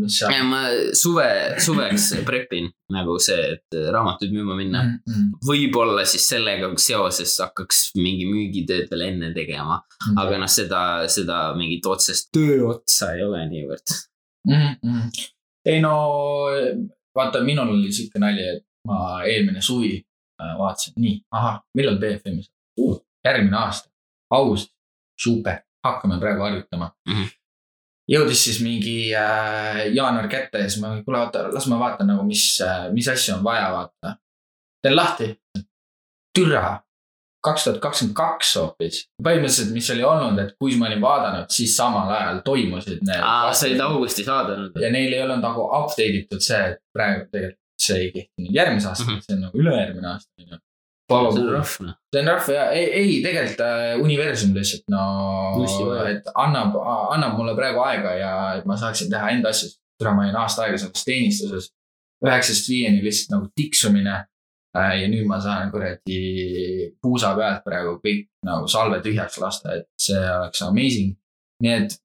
[0.01, 0.31] mis sa?
[0.33, 0.65] ja ma
[0.97, 1.29] suve,
[1.63, 4.99] suveks prepin nagu see, et raamatuid müüma minna mm..
[5.11, 5.31] Mm.
[5.47, 9.81] võib-olla siis sellega seoses hakkaks mingi müügitööd veel enne tegema,
[10.15, 13.97] aga noh, seda, seda mingit otsest tööotsa ei ole niivõrd.
[14.47, 14.77] mm.
[14.83, 15.25] -hmm.
[15.67, 15.93] Ei no
[17.15, 19.95] vaata, minul oli siuke nali, et ma eelmine suvi
[20.41, 23.01] äh, vaatasin, nii, ahah, millal BFM-i saab uh,?
[23.25, 23.89] järgmine aasta,
[24.31, 24.69] august,
[25.19, 27.25] super, hakkame praegu harjutama Mhm.
[28.11, 32.23] jõudis siis mingi äh, jaanuar kätte ja siis ma, kuule oota, las ma vaatan nagu,
[32.23, 34.15] mis äh,, mis asju on vaja vaata.
[34.83, 35.33] teen lahti.
[36.37, 36.79] türa,
[37.47, 39.03] kaks tuhat kakskümmend kaks hoopis.
[39.23, 43.23] põhimõtteliselt, mis oli olnud, et kui ma olin vaadanud, siis samal ajal toimusid need.
[43.51, 44.75] sa olid augustis vaadanud.
[44.81, 48.55] ja neil ei olnud nagu update itud see, et praegu tegelikult see ei kehti nüüd
[48.57, 49.15] järgmise aasta mm.
[49.15, 49.25] -hmm.
[49.25, 50.59] see on nagu ülejärgmine aasta, on ju.
[51.07, 51.95] see on rough noh.
[52.13, 56.77] see on rahva ja ei, ei tegelikult äh, universum lihtsalt no et annab,
[57.15, 58.31] annab mulle praegu aega ja
[58.65, 59.69] ma saaksin teha enda asju.
[59.97, 61.71] täna ma olin aasta aega selles teenistuses,
[62.25, 64.25] üheksast viieni lihtsalt nagu tiksumine.
[64.99, 70.19] Ja nüüd ma saan kuradi puusa pealt praegu kõik nagu salve tühjaks lasta, et see
[70.19, 71.15] oleks amazing.
[71.63, 71.97] nii et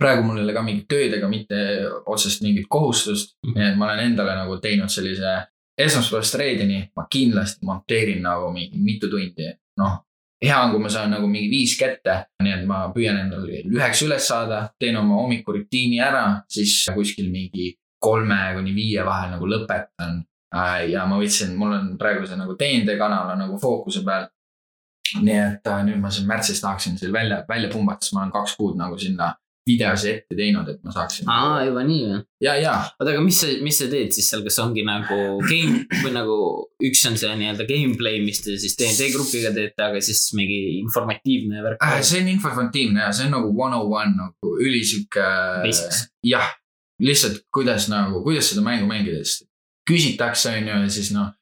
[0.00, 1.58] praegu mul ei ole ka mingit tööd ega mitte
[2.06, 5.36] otsest mingit kohustust, nii et ma olen endale nagu teinud sellise
[5.76, 9.48] esmaspäevast reedeni ma kindlasti monteerin nagu mingi mitu tundi,
[9.80, 9.98] noh.
[10.42, 14.04] hea on, kui ma saan nagu mingi viis kätte, nii et ma püüan endale üheks
[14.06, 20.20] üles saada, teen oma hommikurutiini ära, siis kuskil mingi kolme kuni viie vahel nagu lõpetan.
[20.90, 24.28] Ja ma võtsin, mul on praegu see nagu TNT kanal on nagu fookuse peal.
[25.22, 28.32] nii et äh, nüüd ma siin märtsis tahaksin selle välja, välja pumbata, sest ma olen
[28.34, 29.30] kaks kuud nagu sinna
[29.66, 31.28] videosi ette teinud, et ma saaksin.
[31.30, 32.18] aa, juba nii või?
[32.44, 35.80] ja, ja oota, aga mis sa, mis sa teed siis seal, kas ongi nagu game
[36.04, 36.36] või nagu
[36.86, 41.64] üks on see nii-öelda gameplay, mis te siis DnD grupiga teete, aga siis mingi informatiivne
[41.66, 41.98] värk äh,.
[42.06, 45.26] see on informatiivne ja see on nagu one on one nagu ülisihuke.
[45.66, 46.06] Basics.
[46.26, 46.54] jah,
[47.02, 49.45] lihtsalt kuidas nagu, kuidas seda mängu mängida, sest
[49.86, 51.32] küsitakse, on ju, ja siis noh.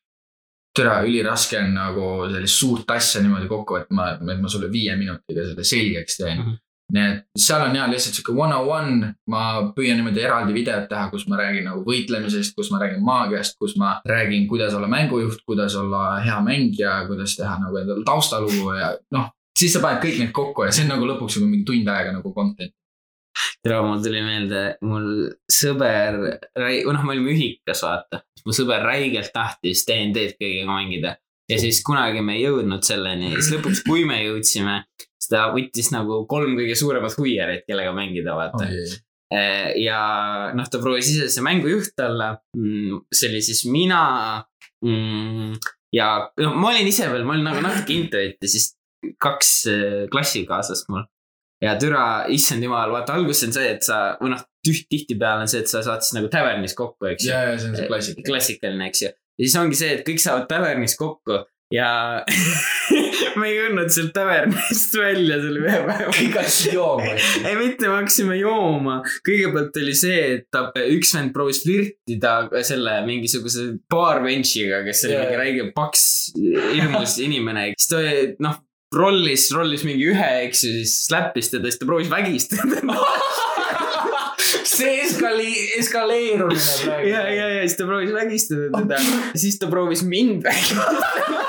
[0.74, 4.96] tere, üliraske on nagu sellist suurt asja niimoodi kokku võtta, ma, et ma sulle viie
[4.98, 6.48] minutiga selle selgeks teen mm.
[6.48, 6.56] -hmm.
[6.96, 9.44] nii et seal on ja lihtsalt sihuke one on one, ma
[9.76, 13.76] püüan niimoodi eraldi videot teha, kus ma räägin nagu võitlemisest, kus ma räägin maagiast, kus
[13.78, 18.92] ma räägin, kuidas olla mängujuht, kuidas olla hea mängija, kuidas teha nagu endale taustalugu ja
[19.14, 19.30] noh.
[19.58, 22.18] siis sa paned kõik need kokku ja see on nagu lõpuks juba mingi tund aega
[22.18, 22.74] nagu content.
[23.62, 25.08] tere, mul tuli meelde, mul
[25.62, 26.18] sõber,
[26.58, 28.24] noh, me olime ühikas, vaata.
[28.44, 31.14] Mu sõber räigelt tahtis DnD-d kõigiga mängida
[31.50, 35.90] ja siis kunagi me ei jõudnud selleni, siis lõpuks, kui me jõudsime, siis ta võttis
[35.94, 38.68] nagu kolm kõige suuremat huijarit, kellega mängida, vaata.
[39.80, 40.00] ja
[40.56, 42.34] noh, ta proovis ise see mängujuht olla.
[43.12, 44.02] see oli siis mina
[44.84, 45.58] mm,
[45.94, 46.08] ja
[46.40, 48.72] noh, ma olin ise veel, ma olin nagu natuke intuit ja siis
[49.20, 51.04] kaks äh, klassikaaslast mul.
[51.64, 55.64] ja türa, issand jumal, vaata alguses on see, et sa või noh, tihtipeale on see,
[55.64, 57.32] et sa saad siis nagu tavernis kokku, eks ju.
[57.32, 58.28] ja, ja see on see klassika.
[58.28, 59.10] klassikaline, eks ju.
[59.12, 61.42] ja siis ongi see, et kõik saavad tavernis kokku
[61.74, 61.88] ja
[63.40, 66.10] me ei jõudnud sealt tavernist välja selle ühe päeva.
[66.12, 67.14] kõik hakkasid jooma.
[67.14, 68.98] ei, mitte me hakkasime jooma.
[69.26, 75.24] kõigepealt oli see, et ta, üks vend proovis flirtida selle mingisuguse baarbenchiga, kes oli Jaa,
[75.24, 76.04] mingi räige paks,
[76.36, 77.70] hirmus inimene.
[77.78, 78.04] siis ta
[78.44, 78.60] noh,
[78.94, 82.84] rollis, rollis mingi ühe, eks ju, siis släppis teda, siis ta proovis vägistada.
[84.74, 87.08] see eskali-, eskaleerumine praegu.
[87.08, 89.00] ja, ja, ja siis ta proovis vägistada teda,
[89.42, 91.42] siis ta proovis mind vägistada.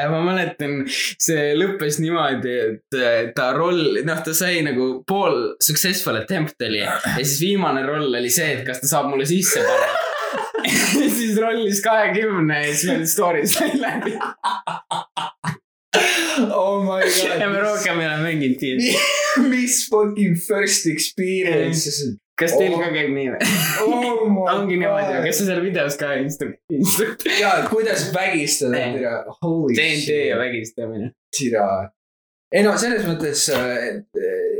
[0.10, 6.18] ma mäletan, see lõppes niimoodi, et äh, ta roll, noh, ta sai nagu pool successful
[6.20, 10.06] attempt oli ja siis viimane roll oli see, et kas ta saab mulle sisse panna.
[11.16, 14.16] siis rollis kahekümne ja siis meil story sai läbi
[15.96, 17.40] oh my god.
[17.40, 18.94] ja me rohkem ei ole mänginud tiimi.
[19.48, 21.90] mis fucking first experience.
[22.40, 23.48] kas teil ka käib nii või?
[23.84, 29.16] oh ongi niimoodi, kas sa seal videos ka instru-, instru-, ja kuidas vägistada tira.
[29.42, 30.38] Holy DnD ja.
[30.40, 31.10] vägistamine.
[31.38, 31.66] tira.
[32.54, 34.00] ei no selles mõttes äh,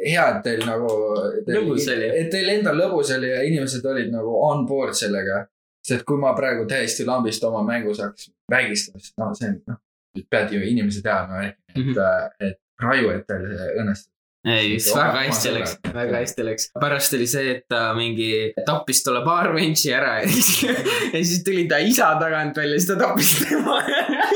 [0.05, 0.91] hea, et teil nagu.
[1.47, 2.11] Lõbus oli.
[2.25, 5.45] et teil endal lõbus oli ja inimesed olid nagu on board sellega.
[5.81, 9.63] sest et kui ma praegu täiesti lambist oma mängus hakkasin vägistama, siis no see on
[9.71, 9.79] noh,
[10.31, 12.31] pead ju inimesi teadma, et mm, -hmm.
[12.41, 13.45] et Raivo, et tal
[13.83, 14.13] õnnestus.
[14.47, 16.71] ei, siis väga hästi läks, väga hästi läks.
[16.81, 20.63] pärast oli see, et ta mingi tappis tolle baarbenchi ära ja siis,
[21.15, 24.27] ja siis tuli ta isa tagant välja, siis ta tappis tema ära.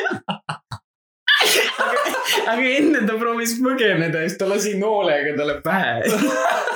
[2.53, 6.03] aga, enne ta proovis põgeneda ja siis ta lasi noolega talle pähe.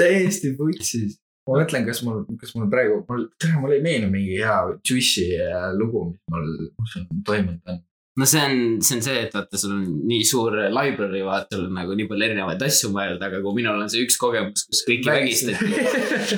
[0.00, 1.18] täiesti vutsis.
[1.50, 3.28] Ma mõtlen, kas mul, kas mul praegu, mul,
[3.60, 7.80] mul ei meenu mingi hea juicy äh, lugu, mis mul, mis on toimunud on.
[8.20, 11.66] no see on, see on see, et vaata, sul on nii suur library, vaata, sul
[11.68, 14.84] on nagu nii palju erinevaid asju mõelda, aga kui minul on see üks kogemus, kus
[14.88, 15.72] kõiki vägistati,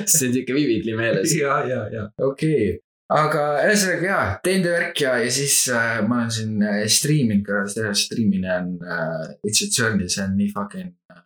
[0.07, 1.35] see on siuke vividly meeles.
[1.41, 2.81] ja, ja, ja okei okay.,
[3.13, 7.45] aga ühesõnaga jaa, teen töö värk ja, ja siis äh, ma olen siin äh, striiminud
[7.45, 11.21] ka, selle striimimine on äh,, it's a journey, see on nii fucking äh,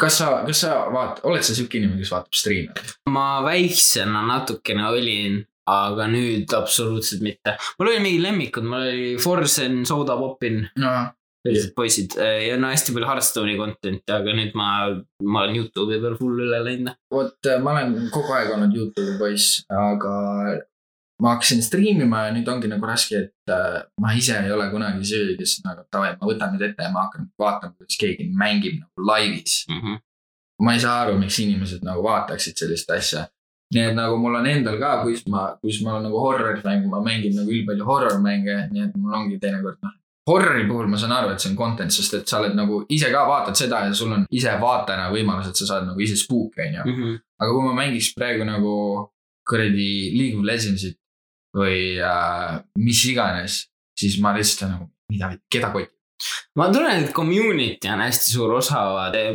[0.00, 2.86] kas sa, kas sa vaat-, oled sa siuke inimene, kes vaatab striime?
[3.10, 7.56] ma väiksena natukene olin, aga nüüd absoluutselt mitte.
[7.78, 10.96] mul oli mingi lemmikud, mul oli Forsen, Soda Popin, no
[11.44, 14.68] sellised poisid ja no hästi palju Hearthstone'i content'i, aga nüüd ma,
[15.28, 16.96] ma olen Youtube'i peal full üle läinud.
[17.12, 20.14] vot ma olen kogu aeg olnud Youtube'i poiss, aga
[21.22, 25.06] ma hakkasin striimima ja nüüd ongi nagu raske, et äh, ma ise ei ole kunagi
[25.06, 28.80] see, kes nagu davai, ma võtan nüüd ette ja ma hakkan vaatama, kuidas keegi mängib
[28.80, 29.62] nagu laivis.
[30.64, 33.26] ma ei saa aru, miks inimesed nagu vaataksid sellist asja.
[33.74, 36.88] nii et nagu mul on endal ka, kus ma, kus ma olen nagu horrori fänn,
[36.90, 39.94] ma mängin nagu ülipalju horror mänge, nii et mul ongi teinekord noh.
[40.30, 43.10] Horrori puhul ma saan aru, et see on content, sest et sa oled nagu ise
[43.12, 46.60] ka vaatad seda ja sul on ise vaatajana võimalus, et sa saad nagu ise spuuki,
[46.64, 46.84] onju.
[46.92, 47.16] Mhm.
[47.40, 48.74] aga kui ma mängiks praegu nagu
[49.48, 50.96] kuradi League of Legendsit
[51.54, 53.64] või äh, mis iganes,
[53.98, 55.90] siis ma lihtsalt olen nagu, mida, keda kotib.
[56.56, 58.80] ma tunnen, et community on hästi suur osa,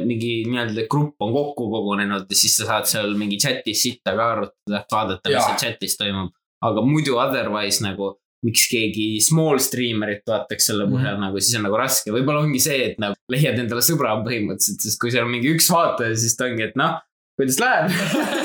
[0.08, 4.32] mingi nii-öelda grupp on kokku kogunenud ja siis sa saad seal mingi chat'is sitta ka
[4.36, 6.32] arutada, vaadata, mis seal chat'is toimub.
[6.64, 8.14] aga muidu otherwise nagu,
[8.44, 11.16] miks keegi small streamer'it vaataks selle põhjal mm Mhm.
[11.16, 11.26] -hmm.
[11.28, 15.00] nagu, siis on nagu raske, võib-olla ongi see, et nagu leiad endale sõbra põhimõtteliselt, sest
[15.00, 17.00] kui seal on mingi üks vaataja, siis ta ongi, et noh,
[17.40, 17.92] kuidas läheb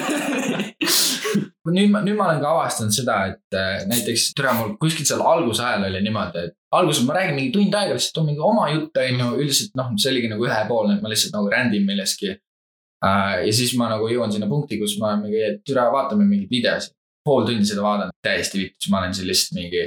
[1.72, 5.22] nüüd ma, nüüd ma olen ka avastanud seda, et äh, näiteks tere, mul kuskil seal
[5.24, 9.00] alguse ajal oli niimoodi, et alguses ma räägin mingi tund aega lihtsalt mingi oma jutt,
[9.00, 13.38] on ju, üldiselt noh, see oligi nagu ühepoolne, et ma lihtsalt nagu rändin millestki äh,.
[13.46, 16.96] ja siis ma nagu jõuan sinna punkti, kus ma mingi, et tere, vaatame mingeid videosid.
[17.24, 19.86] pool tundi seda vaatan, täiesti vittus, ma olen siin lihtsalt mingi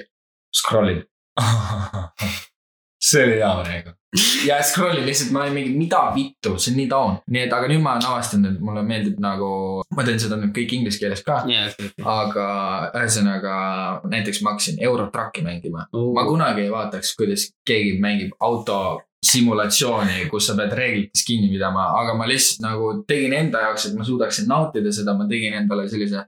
[0.58, 1.04] scroll in.
[3.12, 3.97] see oli hea praegu.
[4.48, 7.18] Ja scroll in lihtsalt, ma olen mingi, mida vittu, see on nii down.
[7.28, 9.50] nii et, aga nüüd ma olen avastanud, et mulle meeldib nagu,
[9.96, 11.42] ma teen seda nüüd kõik inglise keeles ka.
[11.52, 12.46] jaa, okei, aga
[13.02, 13.58] ühesõnaga
[14.14, 15.90] näiteks ma hakkasin Eurotracki mängima.
[15.92, 16.30] ma okei.
[16.32, 18.80] kunagi ei vaataks, kuidas keegi mängib auto
[19.28, 23.98] simulatsiooni, kus sa pead reeglitest kinni pidama, aga ma lihtsalt nagu tegin enda jaoks, et
[23.98, 26.24] ma suudaksin nautida seda, ma tegin endale sellise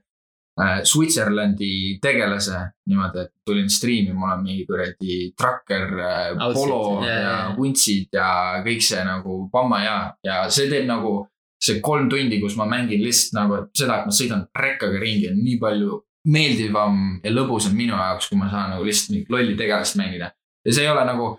[0.84, 2.58] Switzerlandi tegelase
[2.90, 8.30] niimoodi, et tulin striimi, mul on mingi kuradi trakker äh,, polo jaa, ja vuntsid ja
[8.64, 11.14] kõik see nagu pamma ja, ja see teeb nagu
[11.60, 15.42] see kolm tundi, kus ma mängin lihtsalt nagu seda, et ma sõidan rekkaga ringi, on
[15.44, 16.00] nii palju
[16.30, 20.32] meeldivam ja lõbusam minu jaoks, kui ma saan nagu lihtsalt mingit lolli tegelast mängida.
[20.64, 21.30] ja see ei ole nagu,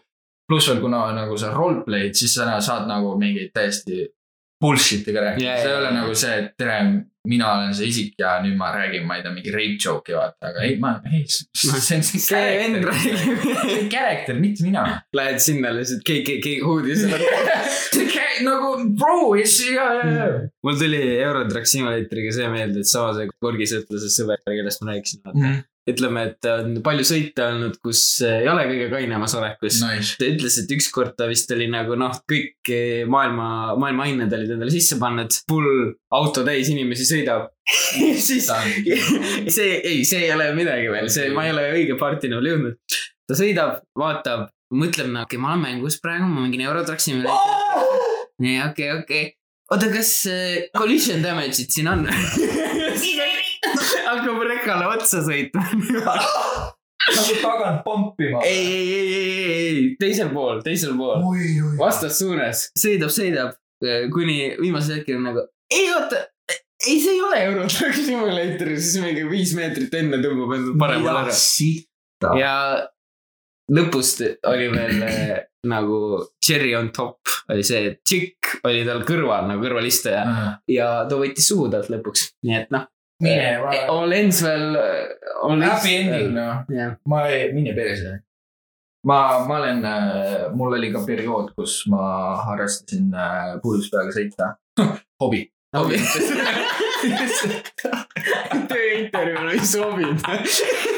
[0.49, 4.07] pluss veel kuna nagu sa roleplay'd, siis sa saad nagu mingeid täiesti
[4.61, 5.97] bullshit'i ka rääkida yeah,, see ei jaa, ole jaa.
[5.99, 6.77] nagu see, et tere,
[7.27, 10.51] mina olen see isik ja nüüd ma räägin, ma ei tea, mingi rape joke'i vaata,
[10.51, 14.85] aga ei, ma, ei, see on see character, see on character, mitte mina.
[15.17, 17.05] Lähed sinna lihtsalt KKK huudis.
[18.41, 19.45] nagu bro, ja,
[19.75, 20.29] ja, ja.
[20.65, 25.59] mul tuli Eurotrack Simulatoriga see meelde, et sama see Korgisõtlase sõber, kellest ma rääkisin mm..
[25.89, 29.79] ütleme, et on palju sõite olnud, kus ei ole kõige kainemas olekus.
[29.81, 30.17] Nice.
[30.19, 33.47] ta ütles, et ükskord ta vist oli nagu noh, kõik eh, maailma,
[33.81, 37.49] maailma ained olid endale sisse pannud, full auto täis inimesi sõidab.
[38.27, 38.49] siis
[39.57, 42.79] see, ei, see ei ole midagi veel, see, ma ei ole õige partini veel jõudnud.
[43.29, 48.29] ta sõidab, vaatab, mõtleb nagu, okei, ma olen mängus praegu, ma mängin Eurotrack Simulatorit.
[48.43, 49.27] nii, okei, okei.
[49.73, 52.05] oota, kas äh, collision damage'id siin on?
[54.07, 55.63] hakkab rekale otsa sõitma.
[57.01, 58.43] nagu tagant pompima.
[58.45, 61.23] ei, ei, ei, ei, ei, ei, teisel pool, teisel pool,
[61.79, 63.55] vastassuunas, sõidab, sõidab,
[64.13, 66.21] kuni viimasel hetkel nagu, ei oota,
[66.87, 71.37] ei, see ei ole Eurotrack Simulator, siis mingi viis meetrit enne tõmbab endale paremale ära.
[72.37, 72.53] ja
[73.71, 75.35] lõpus t- oli veel eh,
[75.67, 75.97] nagu
[76.43, 77.19] cherry on top.
[77.51, 80.23] Oli see, et tšikk oli tal kõrval nagu kõrvalistaja
[80.71, 82.87] ja ta võttis suhu talt lõpuks, nii et noh.
[83.21, 84.75] mine, all ends veel.
[85.63, 88.11] happy ending noh, jah, ma ei, mine perse.
[89.07, 89.81] ma, ma olen,
[90.57, 92.03] mul oli ka periood, kus ma
[92.45, 94.53] harrastasin äh, purjuspeaga sõita.
[95.23, 95.47] hobi.
[98.71, 100.19] tööintervjuul ei sobinud.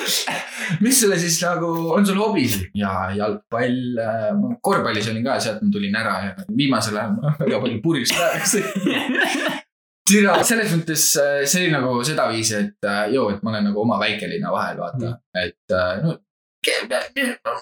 [0.84, 2.72] mis sulle siis nagu, on sul hobisid?
[2.78, 4.00] ja jalgpall,
[4.66, 8.50] korvpallis olin ka, sealt ma tulin ära ja viimasel ajal ma väga palju purjus peaga
[8.50, 9.62] sõitsin.
[10.10, 13.82] türa, selles mõttes äh, see oli nagu sedaviisi, et äh, joo, et ma olen nagu
[13.84, 16.18] oma väikelinna vahel, vaata, et äh, no.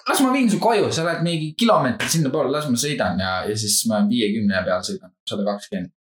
[0.08, 3.58] las ma viin su koju, sa oled mingi kilomeetri sinnapoole, las ma sõidan ja, ja
[3.58, 5.94] siis ma viiekümne peal sõidan, sada kakskümmend.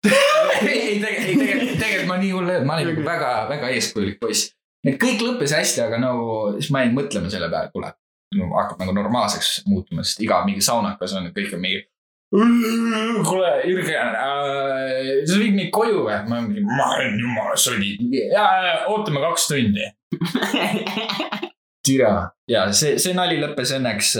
[0.08, 3.32] ei, ei tegelikult, ei tegelikult, tegelikult ma nii hull ei olnud, ma olin nagu väga,
[3.50, 4.52] väga eeskujulik poiss.
[4.86, 7.92] et kõik lõppes hästi, aga nagu siis ma jäin mõtlema selle peale, kuule
[8.38, 11.84] no, hakkab nagu normaalseks muutuma, sest iga mingi saunakas on, kõik on mingi.
[12.30, 16.18] kuule, Jürgen äh,, sa viid mind koju või?
[16.30, 17.96] ma mingi, ma olen jumala sodi.
[18.14, 19.88] ja, ja ootame kaks tundi.
[21.86, 22.12] türa
[22.50, 24.12] ja see, see nali lõppes õnneks,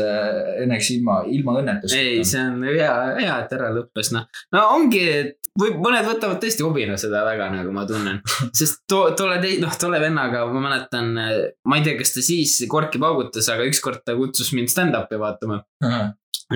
[0.65, 2.01] õnneks ilma, ilma õnnetuseta.
[2.01, 4.27] ei, see on hea, hea, et ära lõppes, noh.
[4.55, 8.21] no ongi, et või mõned võtavad tõesti hobina seda väga nagu ma tunnen.
[8.59, 12.57] sest to, tolle tei-, noh, tolle vennaga ma mäletan, ma ei tea, kas ta siis
[12.71, 15.63] korki paugutas, aga ükskord ta kutsus mind stand-up'i vaatama.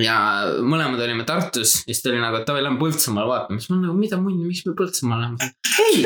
[0.01, 0.17] Ja
[0.63, 3.79] mõlemad olime Tartus ja siis ta oli nagu, et davai, lähme Põltsamaale vaatama, siis ma
[3.81, 5.49] nagu, mida munni, miks me Põltsamaale läheme?
[5.85, 6.03] ei,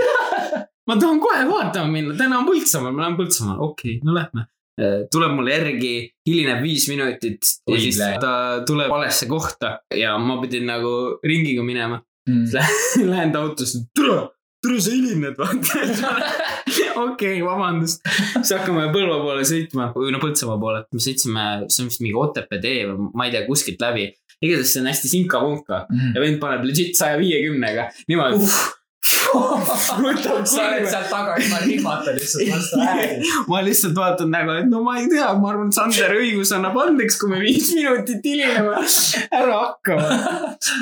[0.90, 4.48] ma tahan kohe vaatama minna, täna on Põltsamaal, me läheme Põltsamaale, okei okay,, no lähme.
[5.12, 5.94] tuleb mulle järgi,
[6.30, 8.34] hilineb viis minutit ja Oi, siis ta
[8.68, 10.94] tuleb valesse kohta ja ma pidin nagu
[11.26, 12.00] ringiga minema.
[12.30, 12.46] Mm.
[13.12, 14.22] Lähen ta autosse, tule,
[14.64, 16.46] tule sa hilined, vaata.
[17.06, 18.02] okei, vabandust.
[18.38, 22.18] siis hakkame Põlva poole sõitma või no Põltsamaa poole, me sõitsime, see on vist mingi
[22.20, 24.10] Otepää tee või ma ei tea, kuskilt läbi.
[24.40, 28.50] igatahes see on hästi sinka-vonka ja vend paneb legit saja viiekümnega, niimoodi.
[29.10, 33.32] võtab sa oled seal taga ilma rihmata lihtsalt vastu ääri.
[33.52, 36.78] ma lihtsalt vaatan nagu, et no ma ei tea, ma arvan, et Sander õigus annab
[36.84, 38.84] andeks, kui me viis minutit hilineme.
[39.40, 39.98] ära hakka.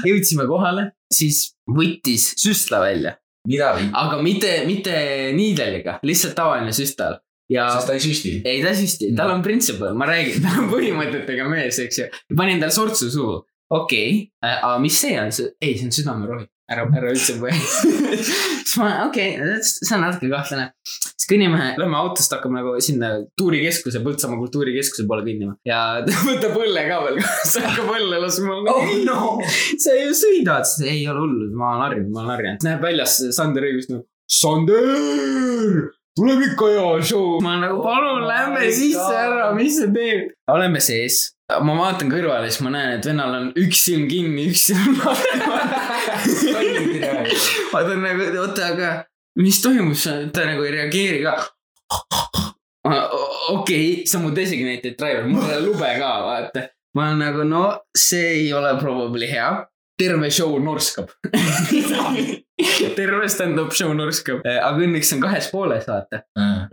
[0.07, 3.17] jõudsime kohale, siis võttis süstla välja,
[3.47, 3.87] mida või?
[4.01, 4.97] aga mitte, mitte
[5.37, 7.19] niideliga, lihtsalt tavaline süstal.
[7.51, 8.33] ja sest ta ei süsti.
[8.43, 12.09] ei, ta süsti, tal on principle, ma räägin, ta on põhimõtetega mees, eks ju.
[12.35, 13.39] panin tal sortsu suhu,
[13.69, 17.53] okei okay., aga mis see on, ei, see on südamerohi, ära, ära üldse põe.
[17.53, 20.69] siis ma, okei okay,, see on natuke kahtlane.
[21.13, 26.57] siis kõnnime, lähme autost, hakkame nagu sinna tuurikeskuse, Põltsamaa kultuurikeskuse poole kõndima ja ta võtab
[26.61, 28.59] õlle ka veel kaasa, hakkab õlle laskma.
[28.73, 29.21] oh no.
[29.83, 32.67] sa ju sõidad, siis ei ole hullu, ma olen harjunud, ma olen harjunud.
[32.67, 35.87] näeb väljas Sander õigus nagu, Sander,
[36.19, 37.39] tuleb ikka hea show.
[37.43, 40.31] ma nagu, palun lähme my sisse ära, mis sa teed.
[40.51, 44.67] oleme sees, ma vaatan kõrvale, siis ma näen, et vennal on üks silm kinni, üks
[44.71, 45.39] silm lahti.
[47.73, 48.91] vaatan nagu, oota, aga
[49.41, 49.95] mis toimub,
[50.33, 51.35] ta nagu ei reageeri ka.
[52.87, 56.67] okei okay,, sa mu designated driver, mul ei ole lube ka, vaata.
[56.97, 57.63] ma olen nagu, no
[57.97, 59.49] see ei ole probably hea.
[59.97, 61.09] terve show norskab.
[62.97, 66.23] terve stand-up show norskab, aga õnneks on kahes pooles, vaata.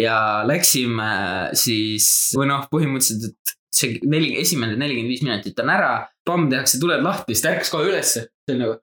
[0.00, 0.16] ja
[0.48, 1.10] läksime
[1.56, 5.94] siis, või noh, põhimõtteliselt, et see neli, esimene nelikümmend viis minutit on ära.
[6.24, 8.28] pamm tehakse tuled lahti, siis ta ärkas kohe ülesse.
[8.46, 8.76] see on nagu,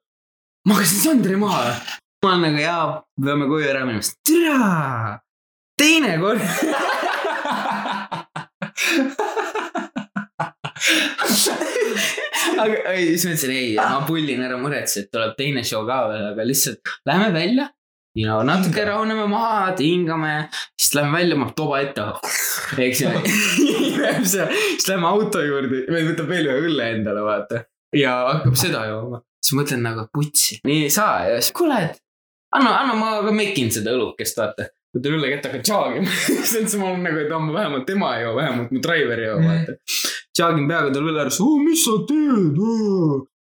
[0.68, 1.76] magasin Sandri maha.
[2.24, 5.20] ma olen nagu jaa, peame koju ära minema, siis türa,
[5.80, 6.42] teine kord.
[12.62, 16.04] aga ei, siis ma ütlesin ei, ma pullin ära muretse, et tuleb teine show ka
[16.12, 17.66] veel, aga lihtsalt lähme välja.
[18.28, 20.34] know, natuke rahuneme maha, hingame,
[20.76, 22.06] siis lähme välja, ma toba ette.
[22.86, 23.10] eks ju,
[24.28, 27.66] siis lähme auto juurde, võtab veel ühe õlle endale, vaata.
[27.98, 32.00] ja hakkab seda jooma, siis mõtlen nagu putsi, nii ei saa ja siis kuule, et
[32.56, 34.70] anna, anna ma ka mekin seda õlukest, vaata.
[34.96, 36.16] võtan õlle kätte, hakkan tšaagima,
[36.52, 39.40] siis ma olen nagu, et amma vähemalt tema ei joo, vähemalt mu driver ei joo,
[39.46, 39.78] vaata.
[40.32, 42.62] tšaagin peaga tal õlle ääres, mis sa teed?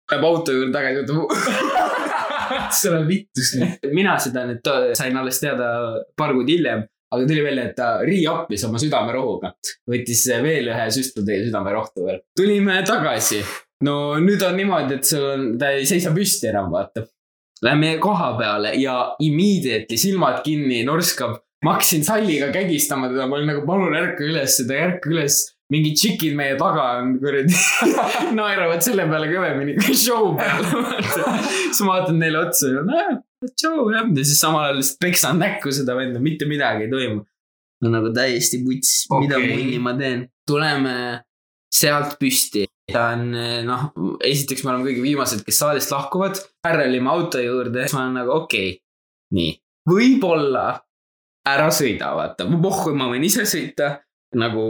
[0.10, 2.00] Läheb auto juurde tagasi, võtab
[2.80, 3.92] see on vittus nii.
[3.94, 5.68] mina seda nüüd sain alles teada
[6.18, 9.54] paar kuud hiljem, aga tuli välja, et ta re-up'is oma südamerohuga.
[9.90, 12.22] võttis veel ühe süstla teie südamerohtu veel.
[12.38, 13.44] tulime tagasi.
[13.86, 17.06] no nüüd on niimoodi, et sul on, ta ei seisa püsti enam, vaata.
[17.66, 21.40] Lähme koha peale ja immediately silmad kinni, norskab.
[21.66, 25.42] ma hakkasin salliga kägistama teda, ma olin nagu palun ärka üles, ta ei ärka üles.
[25.74, 27.54] Mingid tšikid meie taga on kuradi,
[28.40, 30.66] naeravad selle peale kõvemini kui show peale.
[31.70, 33.20] siis ma vaatan neile otsa ja näe,
[33.54, 37.24] tšau jah, ja siis samal ajal lihtsalt peksan näkku seda venda, mitte midagi ei toimu.
[37.84, 40.28] no nagu täiesti puts okay., mida munni ma teen.
[40.50, 40.96] tuleme
[41.70, 43.30] sealt püsti, ta on
[43.68, 43.88] noh,
[44.26, 48.34] esiteks me oleme kõige viimased, kes saalist lahkuvad, pärrelime auto juurde, siis ma olen nagu
[48.42, 48.80] okei okay.,
[49.38, 49.52] nii,
[49.90, 50.66] võib-olla
[51.50, 54.00] ära sõida, vaata, pohhu, ma võin ise sõita,
[54.38, 54.64] nagu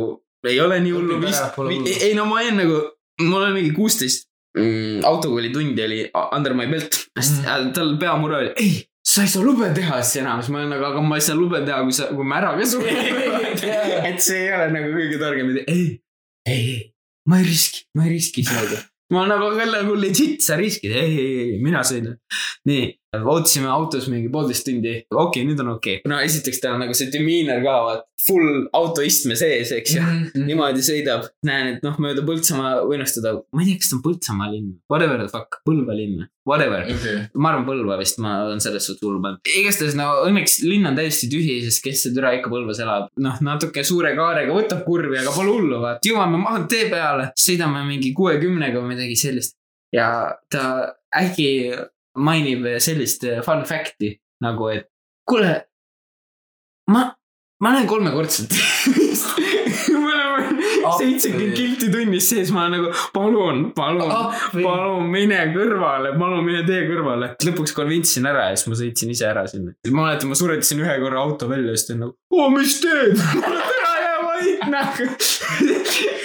[0.48, 1.60] ei ole nii hullu vist
[2.00, 2.82] ei no ma jään nagu,
[3.22, 6.00] mul on mingi kuusteist mm, autokoolitundi oli
[6.36, 8.78] under my belt mm., tal peamure oli, ei,
[9.14, 11.38] sa ei saa lube teha siis enam, siis ma olen nagu, aga ma ei saa
[11.38, 13.02] lube teha, kui sa, kui ma ära ka suren.
[14.10, 15.90] et see ei ole nagu kõige targem idee, ei,
[16.46, 16.80] ei, ei,
[17.30, 18.82] ma ei riski, ma ei riski sellega.
[19.14, 22.20] ma olen nagu, nagu legit, sa riskid, ei, ei, ei, mina sõidan.
[22.70, 26.10] nii, ootasime autos mingi poolteist tundi, okei okay,, nüüd on okei okay..
[26.12, 30.03] no esiteks tal on nagu see demeanor ka, vaat full auto istme sees, eks ju.
[30.43, 34.03] niimoodi sõidab, näen, et noh, mööda Põltsamaa või seda, ma ei tea, kas ta on
[34.05, 36.86] Põltsamaa linn, whatever the fuck, Põlva linn, whatever.
[37.34, 39.53] ma arvan Põlva vist, ma olen selles suhtes hullu pannud.
[39.57, 43.10] igastahes no õnneks linn on täiesti tühi, sest kes see türa ikka Põlvas elab.
[43.26, 48.14] noh, natuke suure kaarega võtab kurvi, aga pole hullu, vaat jõuame maantee peale, sõidame mingi
[48.18, 49.57] kuuekümnega või midagi sellist.
[49.95, 50.10] ja
[50.53, 50.66] ta
[51.18, 51.49] äkki
[52.18, 54.88] mainib sellist fun fact'i nagu, et
[55.30, 55.53] kuule,
[56.91, 57.05] ma,
[57.62, 58.55] ma näen kolmekordselt
[59.93, 60.39] me oleme
[60.97, 64.14] seitsekümmend kilti tunnis sees, ma olen nagu palun, palun,
[64.55, 67.34] palun mine kõrvale, palun mine tee kõrvale.
[67.45, 69.76] lõpuks konvintsin ära ja siis ma sõitsin ise ära sinna.
[69.91, 72.80] ma mäletan, ma suretasin ühe korra auto välja ja siis ta on nagu, oo mis
[72.84, 73.16] teed?
[73.45, 75.10] tere jää vait nagu.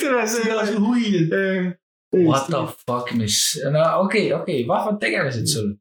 [0.01, 1.74] tere, see ei ole.
[2.29, 5.75] What the fuck, mis, no okei okay,, okei okay,, vahvad tegelased sul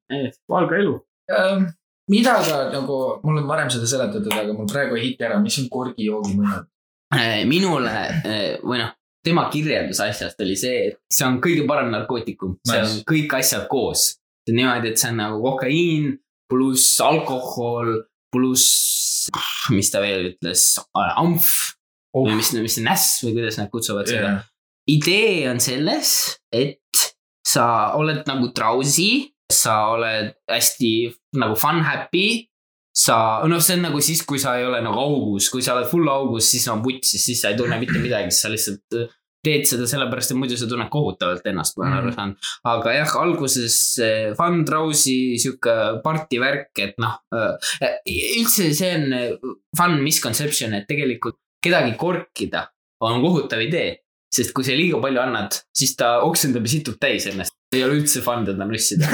[0.49, 0.97] valge elu.
[1.31, 1.69] ähm,.
[2.11, 5.59] mida ka nagu, mul on varem seda seletatud, aga mul praegu ei hiti ära, mis
[5.61, 6.65] on korgijoogi mõjud?
[7.47, 7.93] minule
[8.25, 8.91] eh, või noh,
[9.23, 13.05] tema kirjeldus asjast oli see, et see on kõige parem narkootikum, see on Nice.
[13.07, 14.15] kõik asjad koos.
[14.49, 16.09] niimoodi, et see on nagu kokaiin
[16.51, 18.01] pluss alkohol
[18.33, 19.29] pluss,
[19.71, 21.73] mis ta veel ütles, amf
[22.13, 22.27] Oh.
[22.27, 24.33] või mis, mis see näss või kuidas nad kutsuvad seda.
[24.89, 26.79] Idee on selles, et
[27.45, 30.93] sa oled nagu drowsy, sa oled hästi
[31.39, 32.49] nagu fun happy.
[32.95, 35.87] sa, noh, see on nagu siis, kui sa ei ole nagu augus, kui sa oled
[35.89, 39.07] full augus, siis on vutsis, siis sa ei tunne mitte midagi, sa lihtsalt äh,
[39.43, 42.15] teed seda sellepärast, et muidu sa tunned kohutavalt ennast, ma olen aru Mhm.
[42.19, 42.51] saanud.
[42.69, 43.79] aga jah, alguses
[44.37, 45.73] fun, drowsy, sihuke
[46.05, 47.97] party värk, et noh äh,.
[48.37, 49.09] üldse see on
[49.75, 52.67] fun misconception, et tegelikult kedagi korkida
[53.01, 54.02] on kohutav idee
[54.33, 57.55] sest kui sa liiga palju annad, siis ta oksendab ja situb täis ennast.
[57.73, 59.09] ei ole üldse fun teda nussida.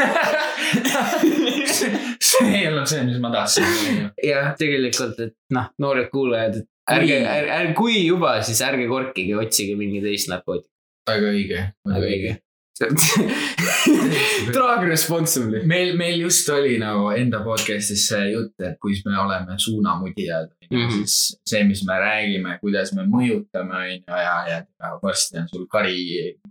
[2.29, 4.09] see ei olnud see, mis ma tahtsin.
[4.23, 9.37] jah, tegelikult, et noh, noored kuulajad, et ärge, ärge, ärge, kui juba, siis ärge korkige,
[9.39, 10.75] otsige mingi teist narkootikumit.
[11.09, 12.35] väga õige, väga õige.
[14.55, 15.65] Drug responsibly.
[15.67, 20.77] meil, meil just oli nagu enda podcast'is see jutt, et kus me oleme suunamudijad mm.
[20.77, 20.91] -hmm.
[20.95, 25.49] siis see, mis me räägime, kuidas me mõjutame, on ju, ja, ja ja varsti on
[25.49, 25.99] sul kari,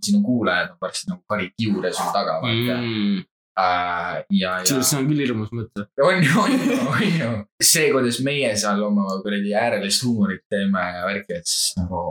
[0.05, 3.25] sinu kuulajad on varsti nagu kari kiure sul taga, vaata mm..
[3.59, 5.89] Uh, ja, ja see on küll hirmus mõte.
[5.99, 7.31] on ju, on ju, on ju.
[7.59, 12.05] see, kuidas meie seal oma kuradi äärelist huumorit teeme ja värki, et siis nagu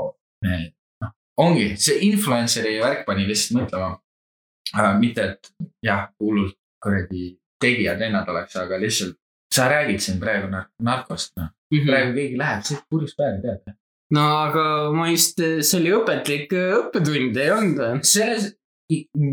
[0.43, 0.57] me,
[1.05, 1.13] noh,
[1.45, 3.93] ongi see influencer'i värk pani lihtsalt mõtlema.
[4.99, 5.51] mitte, et
[5.85, 9.17] jah, hullult kuradi tegijad vennad oleks, aga lihtsalt
[9.53, 11.49] sa räägid siin praegu nar narkost, noh.
[11.85, 13.75] praegu keegi läheb, see purjus päev, tead.
[14.13, 14.63] no aga
[14.95, 18.01] ma just, see oli õpetlik äh, õppetund, ei olnud või?
[18.11, 18.49] selles,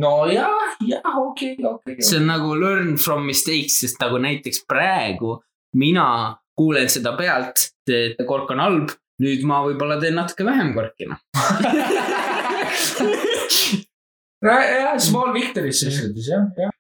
[0.01, 1.99] no jah, jah, okei, okei.
[2.01, 5.39] see on nagu learn from mistakes, sest nagu näiteks praegu
[5.79, 6.07] mina
[6.57, 11.19] kuulen seda pealt, et kork on halb, nüüd ma võib-olla teen natuke vähem korki, noh.
[14.45, 16.71] jah, small victories selles suhtes jah, jah.